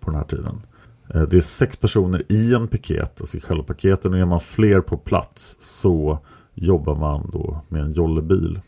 på 0.00 0.10
den 0.10 0.14
här 0.14 0.26
tiden. 0.26 0.60
Eh, 1.14 1.22
det 1.22 1.36
är 1.36 1.40
sex 1.40 1.76
personer 1.76 2.22
i 2.28 2.54
en 2.54 2.68
piket, 2.68 3.20
alltså 3.20 3.36
i 3.36 3.40
själva 3.40 3.64
paketen 3.64 4.12
och 4.12 4.18
är 4.18 4.24
man 4.24 4.40
fler 4.40 4.80
på 4.80 4.96
plats 4.96 5.56
så 5.60 6.18
jobbar 6.54 6.94
man 6.94 7.30
då 7.32 7.60
med 7.68 7.82
en 7.82 7.92
jollebil. 7.92 8.60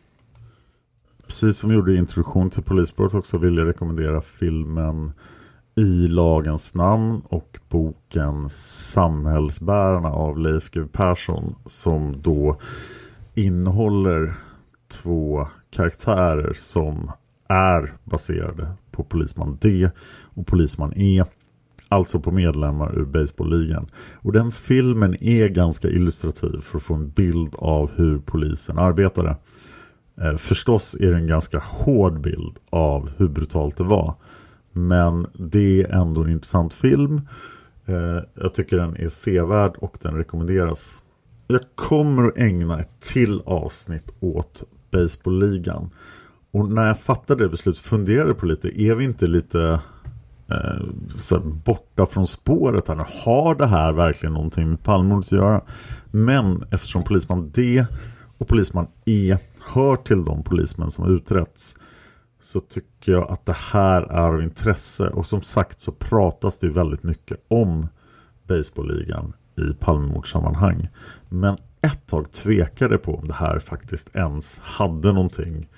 Precis 1.26 1.59
som 1.59 1.70
vi 1.70 1.76
gjorde 1.76 1.93
i 1.93 1.97
introduktion 1.97 2.51
till 2.51 2.62
polisbrott 2.62 3.14
också 3.14 3.39
vill 3.39 3.57
jag 3.57 3.68
rekommendera 3.68 4.20
filmen 4.20 5.12
I 5.74 6.09
lagens 6.09 6.74
namn 6.74 7.22
och 7.28 7.59
boken 7.68 8.49
Samhällsbärarna 8.51 10.09
av 10.09 10.39
Leif 10.39 10.70
GW 10.70 10.89
Persson 10.93 11.55
som 11.66 12.22
då 12.22 12.61
innehåller 13.34 14.34
två 14.89 15.49
karaktärer 15.70 16.53
som 16.53 17.11
är 17.49 17.93
baserade 18.05 18.72
på 18.91 19.05
Polisman 19.05 19.59
D 19.61 19.91
och 20.34 20.47
Polisman 20.47 20.93
E. 20.97 21.24
Alltså 21.89 22.20
på 22.20 22.30
medlemmar 22.30 22.99
ur 22.99 23.05
Baseballligan. 23.05 23.86
Och 24.14 24.32
den 24.32 24.51
filmen 24.51 25.22
är 25.22 25.49
ganska 25.49 25.89
illustrativ 25.89 26.61
för 26.61 26.76
att 26.76 26.82
få 26.82 26.95
en 26.95 27.11
bild 27.11 27.55
av 27.59 27.91
hur 27.95 28.18
polisen 28.18 28.78
arbetade. 28.78 29.36
Eh, 30.20 30.36
förstås 30.36 30.95
är 31.01 31.11
det 31.11 31.16
en 31.16 31.26
ganska 31.26 31.59
hård 31.59 32.20
bild 32.20 32.57
av 32.70 33.11
hur 33.16 33.28
brutalt 33.28 33.76
det 33.76 33.84
var. 33.84 34.14
Men 34.72 35.26
det 35.32 35.82
är 35.82 35.89
ändå 35.89 36.22
en 36.22 36.30
intressant 36.30 36.74
film. 36.74 37.20
Eh, 37.86 38.22
jag 38.34 38.55
tycker 38.55 38.76
den 38.76 38.97
är 38.97 39.09
sevärd 39.09 39.76
och 39.78 39.99
den 40.03 40.14
rekommenderas. 40.14 41.01
Jag 41.47 41.61
kommer 41.74 42.28
att 42.28 42.39
ägna 42.39 42.80
ett 42.80 43.01
till 43.01 43.43
avsnitt 43.47 44.14
åt 44.20 44.62
Baseballligan. 44.91 45.91
Och 46.51 46.68
när 46.70 46.86
jag 46.86 47.01
fattade 47.01 47.45
det 47.45 47.49
beslutet 47.49 47.82
funderade 47.82 48.34
på 48.34 48.47
lite, 48.47 48.80
är 48.82 48.95
vi 48.95 49.05
inte 49.05 49.26
lite 49.26 49.80
eh, 50.51 50.87
så 51.19 51.41
borta 51.41 52.07
från 52.07 52.27
spåret 52.27 52.89
här? 52.89 53.25
Har 53.25 53.55
det 53.55 53.67
här 53.67 53.93
verkligen 53.93 54.33
någonting 54.33 54.69
med 54.69 54.83
Palmemordet 54.83 55.27
att 55.27 55.33
göra? 55.33 55.63
Men 56.11 56.65
eftersom 56.71 57.03
polisman 57.03 57.51
D 57.51 57.87
och 58.39 58.49
polisman 58.49 58.87
E 59.05 59.37
hör 59.75 59.97
till 59.97 60.25
de 60.25 60.43
polismän 60.43 60.91
som 60.91 61.05
har 61.05 61.11
utretts 61.11 61.77
så 62.41 62.61
tycker 62.61 63.13
jag 63.13 63.31
att 63.31 63.47
det 63.47 63.57
här 63.73 64.03
är 64.03 64.29
av 64.29 64.43
intresse 64.43 65.09
och 65.09 65.27
som 65.27 65.43
sagt 65.43 65.81
så 65.81 65.93
pratas 65.93 66.59
det 66.59 66.69
väldigt 66.69 67.03
mycket 67.03 67.45
om 67.49 67.89
Baseballligan 68.47 69.33
i 69.57 69.75
Palmemordssammanhang. 69.81 70.89
Men 71.29 71.57
ett 71.83 72.07
tag 72.07 72.33
tvekade 72.33 72.99
på 72.99 73.15
om 73.15 73.29
det 73.29 73.35
här 73.35 73.59
faktiskt 73.59 74.17
ens 74.17 74.59
hade 74.59 75.13
någonting 75.13 75.69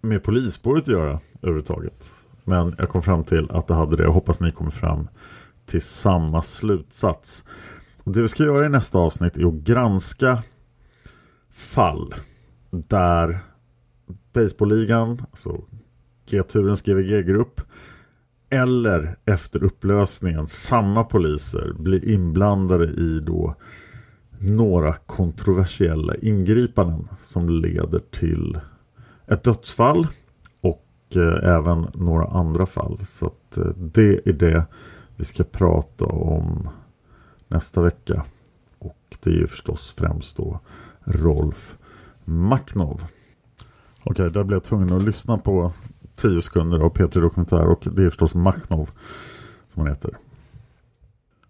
med 0.00 0.22
polisspåret 0.22 0.82
att 0.82 0.88
göra 0.88 1.20
överhuvudtaget. 1.42 2.12
Men 2.44 2.74
jag 2.78 2.88
kom 2.88 3.02
fram 3.02 3.24
till 3.24 3.50
att 3.50 3.66
det 3.66 3.74
hade 3.74 3.96
det. 3.96 4.02
Jag 4.02 4.12
hoppas 4.12 4.40
ni 4.40 4.52
kommer 4.52 4.70
fram 4.70 5.08
till 5.66 5.82
samma 5.82 6.42
slutsats. 6.42 7.44
Det 8.04 8.22
vi 8.22 8.28
ska 8.28 8.44
göra 8.44 8.66
i 8.66 8.68
nästa 8.68 8.98
avsnitt 8.98 9.36
är 9.36 9.46
att 9.46 9.54
granska 9.54 10.42
fall 11.50 12.14
där 12.70 13.40
Baseballligan, 14.32 15.22
alltså 15.30 15.64
G-turens 16.26 16.82
GVG-grupp 16.82 17.60
eller 18.50 19.16
efter 19.24 19.64
upplösningen 19.64 20.46
samma 20.46 21.04
poliser 21.04 21.72
blir 21.78 22.08
inblandade 22.08 22.84
i 22.84 23.20
då 23.20 23.54
några 24.38 24.92
kontroversiella 24.92 26.14
ingripanden 26.14 27.08
som 27.22 27.48
leder 27.48 27.98
till 27.98 28.60
ett 29.26 29.44
dödsfall 29.44 30.06
och 31.16 31.22
eh, 31.22 31.54
även 31.56 31.86
några 31.94 32.26
andra 32.26 32.66
fall. 32.66 33.00
Så 33.06 33.26
att, 33.26 33.58
eh, 33.58 33.66
det 33.76 34.28
är 34.28 34.32
det 34.32 34.64
vi 35.16 35.24
ska 35.24 35.44
prata 35.44 36.04
om 36.04 36.68
nästa 37.48 37.82
vecka. 37.82 38.24
Och 38.78 39.16
det 39.22 39.30
är 39.30 39.34
ju 39.34 39.46
förstås 39.46 39.94
främst 39.98 40.36
då 40.36 40.60
Rolf 41.04 41.76
Maknov. 42.24 43.04
Okej, 44.04 44.30
där 44.30 44.44
blev 44.44 44.56
jag 44.56 44.64
tvungen 44.64 44.92
att 44.92 45.02
lyssna 45.02 45.38
på 45.38 45.72
10 46.16 46.42
sekunder 46.42 46.78
av 46.78 46.92
P3 46.92 47.20
Dokumentär 47.20 47.66
och 47.66 47.88
det 47.92 48.02
är 48.04 48.10
förstås 48.10 48.34
Maknov 48.34 48.90
som 49.68 49.82
han 49.82 49.88
heter. 49.88 50.16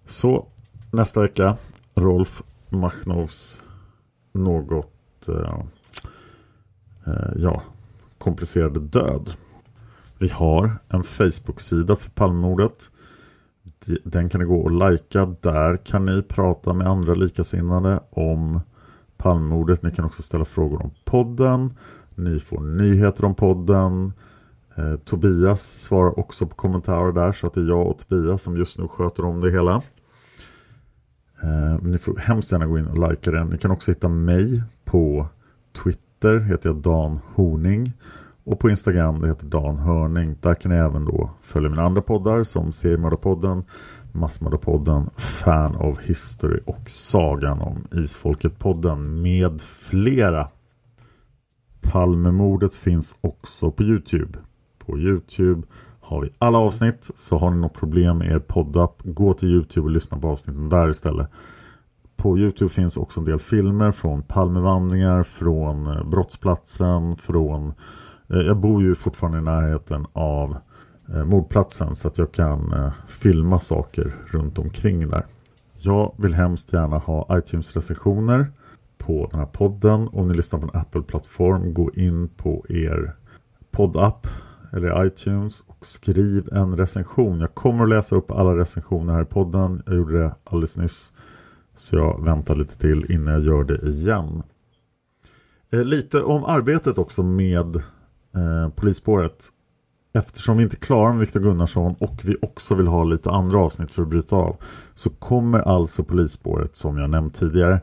Så 0.06 0.46
nästa 0.90 1.20
vecka 1.20 1.56
Rolf 1.94 2.42
Machnovs 2.68 3.62
något 4.32 5.28
eh, 5.28 5.60
eh, 7.06 7.32
ja, 7.36 7.62
komplicerade 8.18 8.80
död. 8.80 9.36
Vi 10.22 10.28
har 10.28 10.78
en 10.88 11.02
Facebook-sida 11.02 11.96
för 11.96 12.10
Palmemordet. 12.10 12.90
Den 14.04 14.28
kan 14.28 14.40
ni 14.40 14.46
gå 14.46 14.56
och 14.56 14.90
likea. 14.90 15.26
Där 15.40 15.76
kan 15.76 16.06
ni 16.06 16.22
prata 16.22 16.72
med 16.72 16.86
andra 16.86 17.14
likasinnade 17.14 18.00
om 18.10 18.60
Palmemordet. 19.16 19.82
Ni 19.82 19.90
kan 19.90 20.04
också 20.04 20.22
ställa 20.22 20.44
frågor 20.44 20.82
om 20.82 20.90
podden. 21.04 21.74
Ni 22.14 22.40
får 22.40 22.60
nyheter 22.60 23.24
om 23.24 23.34
podden. 23.34 24.12
Eh, 24.74 24.96
Tobias 24.96 25.82
svarar 25.82 26.18
också 26.18 26.46
på 26.46 26.54
kommentarer 26.54 27.12
där 27.12 27.32
så 27.32 27.46
att 27.46 27.54
det 27.54 27.60
är 27.60 27.68
jag 27.68 27.86
och 27.86 27.98
Tobias 27.98 28.42
som 28.42 28.56
just 28.56 28.78
nu 28.78 28.88
sköter 28.88 29.24
om 29.24 29.40
det 29.40 29.50
hela. 29.50 29.82
Eh, 31.42 31.82
ni 31.82 31.98
får 31.98 32.16
hemskt 32.16 32.52
gärna 32.52 32.66
gå 32.66 32.78
in 32.78 32.86
och 32.86 33.10
likea 33.10 33.32
den. 33.32 33.46
Ni 33.46 33.58
kan 33.58 33.70
också 33.70 33.90
hitta 33.90 34.08
mig 34.08 34.62
på 34.84 35.26
Twitter, 35.72 36.38
heter 36.38 36.68
jag 36.68 36.76
Dan 36.76 37.20
Horning. 37.34 37.92
Och 38.44 38.58
på 38.58 38.70
Instagram, 38.70 39.20
det 39.20 39.28
heter 39.28 39.46
Dan 39.46 39.78
Hörning. 39.78 40.36
Där 40.40 40.54
kan 40.54 40.72
ni 40.72 40.78
även 40.78 41.04
då 41.04 41.30
följa 41.42 41.68
mina 41.70 41.82
andra 41.82 42.02
poddar 42.02 42.44
som 42.44 42.72
Seriemördarpodden, 42.72 43.64
Massmördarpodden, 44.12 45.10
Fan 45.16 45.76
of 45.76 46.00
History 46.00 46.60
och 46.66 46.90
Sagan 46.90 47.60
om 47.60 47.86
Isfolket-podden 47.90 49.22
med 49.22 49.60
flera. 49.62 50.48
Palmemordet 51.80 52.74
finns 52.74 53.14
också 53.20 53.70
på 53.70 53.82
Youtube. 53.82 54.38
På 54.78 54.98
Youtube 54.98 55.62
har 56.00 56.20
vi 56.20 56.30
alla 56.38 56.58
avsnitt. 56.58 57.10
Så 57.14 57.38
har 57.38 57.50
ni 57.50 57.56
något 57.56 57.74
problem 57.74 58.18
med 58.18 58.30
er 58.30 58.38
poddapp, 58.38 59.02
gå 59.04 59.34
till 59.34 59.48
Youtube 59.48 59.84
och 59.84 59.90
lyssna 59.90 60.18
på 60.18 60.28
avsnitten 60.28 60.68
där 60.68 60.90
istället. 60.90 61.28
På 62.16 62.38
Youtube 62.38 62.70
finns 62.70 62.96
också 62.96 63.20
en 63.20 63.26
del 63.26 63.40
filmer 63.40 63.92
från 63.92 64.22
Palmevandringar, 64.22 65.22
från 65.22 65.86
eh, 65.86 66.04
brottsplatsen, 66.04 67.16
från... 67.16 67.74
Eh, 68.32 68.38
jag 68.38 68.56
bor 68.56 68.82
ju 68.82 68.94
fortfarande 68.94 69.38
i 69.38 69.42
närheten 69.42 70.06
av 70.12 70.56
eh, 71.08 71.24
mordplatsen 71.24 71.94
så 71.94 72.08
att 72.08 72.18
jag 72.18 72.32
kan 72.32 72.72
eh, 72.72 72.92
filma 73.08 73.60
saker 73.60 74.14
runt 74.26 74.58
omkring 74.58 75.08
där. 75.08 75.26
Jag 75.78 76.14
vill 76.18 76.34
hemskt 76.34 76.72
gärna 76.72 76.98
ha 76.98 77.38
iTunes-recensioner 77.38 78.46
på 78.98 79.28
den 79.30 79.40
här 79.40 79.46
podden. 79.46 80.08
Om 80.08 80.28
ni 80.28 80.34
lyssnar 80.34 80.60
på 80.60 80.64
en 80.66 80.80
Apple-plattform, 80.80 81.74
gå 81.74 81.90
in 81.94 82.28
på 82.28 82.66
er 82.68 83.16
poddapp 83.70 84.26
eller 84.72 85.06
iTunes 85.06 85.60
och 85.66 85.86
skriv 85.86 86.48
en 86.52 86.76
recension. 86.76 87.40
Jag 87.40 87.54
kommer 87.54 87.82
att 87.82 87.88
läsa 87.88 88.16
upp 88.16 88.30
alla 88.30 88.56
recensioner 88.56 89.14
här 89.14 89.22
i 89.22 89.24
podden. 89.24 89.82
Jag 89.86 89.94
gjorde 89.94 90.18
det 90.18 90.34
alldeles 90.44 90.76
nyss. 90.76 91.12
Så 91.76 91.96
jag 91.96 92.24
väntar 92.24 92.56
lite 92.56 92.78
till 92.78 93.12
innan 93.12 93.34
jag 93.34 93.42
gör 93.42 93.64
det 93.64 93.88
igen. 93.88 94.42
Eh, 95.70 95.84
lite 95.84 96.22
om 96.22 96.44
arbetet 96.44 96.98
också 96.98 97.22
med 97.22 97.82
eh, 98.34 98.68
polisspåret. 98.68 99.52
Eftersom 100.12 100.56
vi 100.56 100.62
inte 100.62 100.76
klarar 100.76 101.12
med 101.12 101.20
Viktor 101.20 101.40
Gunnarsson 101.40 101.94
och 101.98 102.20
vi 102.24 102.36
också 102.42 102.74
vill 102.74 102.86
ha 102.86 103.04
lite 103.04 103.30
andra 103.30 103.58
avsnitt 103.58 103.94
för 103.94 104.02
att 104.02 104.08
bryta 104.08 104.36
av 104.36 104.56
så 104.94 105.10
kommer 105.10 105.58
alltså 105.58 106.04
polisspåret 106.04 106.76
som 106.76 106.98
jag 106.98 107.10
nämnt 107.10 107.34
tidigare 107.34 107.80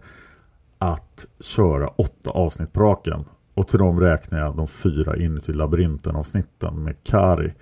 att 0.78 1.26
köra 1.39 1.88
åtta 1.88 2.30
avsnitt 2.30 2.74
på 2.74 2.80
raken. 2.80 3.26
Och 3.54 3.68
till 3.68 3.80
dem 3.80 4.00
räknar 4.00 4.39
jag 4.39 4.56
de 4.56 4.68
fyra 4.68 5.18
inuti 5.18 5.54
labyrinten 5.54 6.16
avsnitten 6.16 6.84
med 6.84 7.04
Kari. 7.04 7.54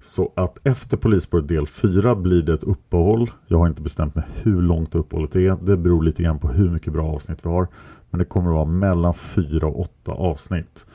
Så 0.00 0.32
att 0.36 0.66
efter 0.66 0.96
polisspåret 0.96 1.48
del 1.48 1.66
4 1.66 2.14
blir 2.14 2.42
det 2.42 2.54
ett 2.54 2.64
uppehåll. 2.64 3.30
Jag 3.46 3.58
har 3.58 3.68
inte 3.68 3.82
bestämt 3.82 4.14
mig 4.14 4.24
hur 4.42 4.62
långt 4.62 4.94
uppehållet 4.94 5.36
är. 5.36 5.56
Det 5.62 5.76
beror 5.76 6.02
lite 6.02 6.22
grann 6.22 6.38
på 6.38 6.48
hur 6.48 6.70
mycket 6.70 6.92
bra 6.92 7.06
avsnitt 7.06 7.38
vi 7.42 7.50
har. 7.50 7.68
Men 8.10 8.18
det 8.18 8.24
kommer 8.24 8.50
att 8.50 8.54
vara 8.54 8.64
mellan 8.64 9.14
4 9.14 9.66
och 9.66 9.80
8 9.80 10.12
avsnitt. 10.12 10.86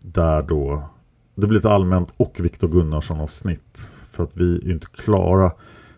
Där 0.00 0.42
då 0.42 0.82
det 1.34 1.46
blir 1.46 1.58
ett 1.58 1.64
allmänt 1.64 2.12
och 2.16 2.40
Viktor 2.40 2.68
Gunnarsson 2.68 3.20
avsnitt. 3.20 3.88
För 4.10 4.24
att 4.24 4.36
vi 4.36 4.56
är 4.56 4.72
inte 4.72 4.86
klara 4.86 5.52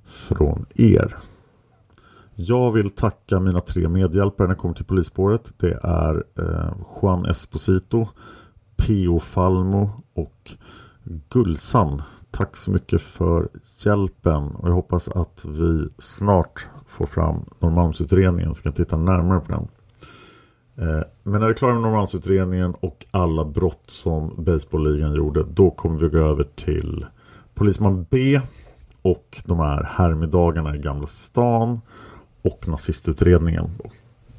från 0.10 0.66
er. 0.76 1.16
Jag 2.36 2.72
vill 2.72 2.90
tacka 2.90 3.40
mina 3.40 3.60
tre 3.62 3.90
medhjälpare 3.90 4.48
när 4.48 4.56
det 4.56 4.60
kommer 4.60 4.76
till 4.76 4.86
polisspåret. 4.86 5.54
Det 5.58 5.80
är 5.84 6.24
eh, 6.40 6.74
Juan 7.02 7.26
Esposito, 7.26 8.08
P.O. 8.78 9.20
Falmo 9.20 9.90
och 10.14 10.52
Gullsan. 11.30 12.02
Tack 12.32 12.58
så 12.58 12.72
mycket 12.72 13.02
för 13.02 13.50
hjälpen 13.86 14.44
och 14.44 14.70
jag 14.70 14.74
hoppas 14.74 15.08
att 15.08 15.46
vi 15.46 15.88
snart 16.00 16.68
får 16.88 17.06
fram 17.06 17.46
Norrmalmsutredningen 17.60 18.54
så 18.54 18.60
vi 18.60 18.64
kan 18.64 18.74
titta 18.74 18.98
närmare 18.98 19.40
på 19.40 19.52
den. 19.52 19.68
Eh, 20.88 21.04
men 21.24 21.40
när 21.40 21.48
vi 21.48 21.54
är 21.54 21.58
klara 21.58 21.74
med 21.74 21.82
Norrmalmsutredningen 21.82 22.74
och 22.80 23.06
alla 23.12 23.46
brott 23.46 23.84
som 23.90 24.34
Baseballligan 24.38 25.14
gjorde 25.14 25.44
då 25.44 25.72
kommer 25.72 26.00
vi 26.00 26.10
gå 26.10 26.18
över 26.18 26.44
till 26.44 27.06
Polisman 27.54 28.06
B 28.10 28.42
och 29.02 29.42
de 29.46 29.60
här 29.60 29.84
härmiddagarna 29.98 30.76
i 30.76 30.80
Gamla 30.80 31.08
stan 31.08 31.82
och 32.42 32.68
nazistutredningen. 32.68 33.70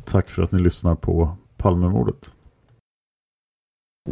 Tack 0.04 0.30
för 0.30 0.42
att 0.42 0.52
ni 0.52 0.58
lyssnar 0.58 0.94
på 0.94 1.36
Palmemordet. 1.56 2.32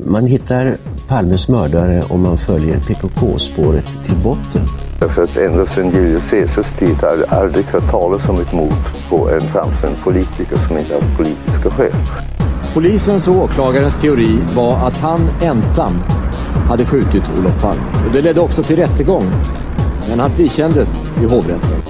Man 0.06 0.26
hittar 0.26 0.76
Palmes 1.08 1.48
mördare 1.48 2.02
om 2.02 2.22
man 2.22 2.38
följer 2.38 2.80
PKK-spåret 2.80 4.04
till 4.04 4.16
botten. 4.24 4.62
Därför 5.00 5.22
att 5.22 5.36
ända 5.36 5.66
sedan 5.66 5.90
Julius 5.90 6.30
Caesars 6.30 6.78
tid 6.78 6.94
har 6.94 7.08
jag 7.08 7.28
aldrig 7.28 7.64
hört 7.64 7.90
talas 7.90 8.28
om 8.28 8.34
ett 8.40 8.52
mord 8.52 9.08
på 9.08 9.30
en 9.30 9.40
framstående 9.40 9.98
politiker 10.04 10.56
som 10.56 10.78
inte 10.78 10.94
haft 10.94 11.16
politiska 11.16 11.70
skäl. 11.70 11.92
Polisens 12.74 13.28
och 13.28 13.34
åklagarens 13.34 14.00
teori 14.00 14.38
var 14.56 14.76
att 14.76 14.96
han 14.96 15.20
ensam 15.42 15.92
hade 16.68 16.84
skjutit 16.84 17.22
Olof 17.38 17.62
Palme. 17.62 17.82
Och 18.06 18.12
det 18.12 18.22
ledde 18.22 18.40
också 18.40 18.62
till 18.62 18.76
rättegång. 18.76 19.24
Men 20.08 20.20
han 20.20 20.30
frikändes 20.30 20.88
i 21.22 21.24
hovrätten. 21.24 21.82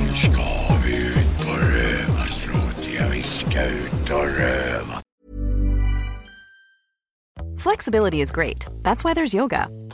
Nu 0.00 0.12
ska 0.12 0.42
vi 0.84 0.96
ut 0.96 1.46
på 1.46 1.52
rövarstråt. 1.52 2.88
Ja, 2.98 3.04
vi 3.12 3.22
ska 3.22 3.64
ut 3.64 4.10
och 4.10 4.26
röva. 4.38 5.00
Flexibility 7.58 8.20
is 8.20 8.30
great. 8.30 8.66
That's 8.82 9.04
why 9.04 9.14
there's 9.14 9.34
yoga. 9.34 9.68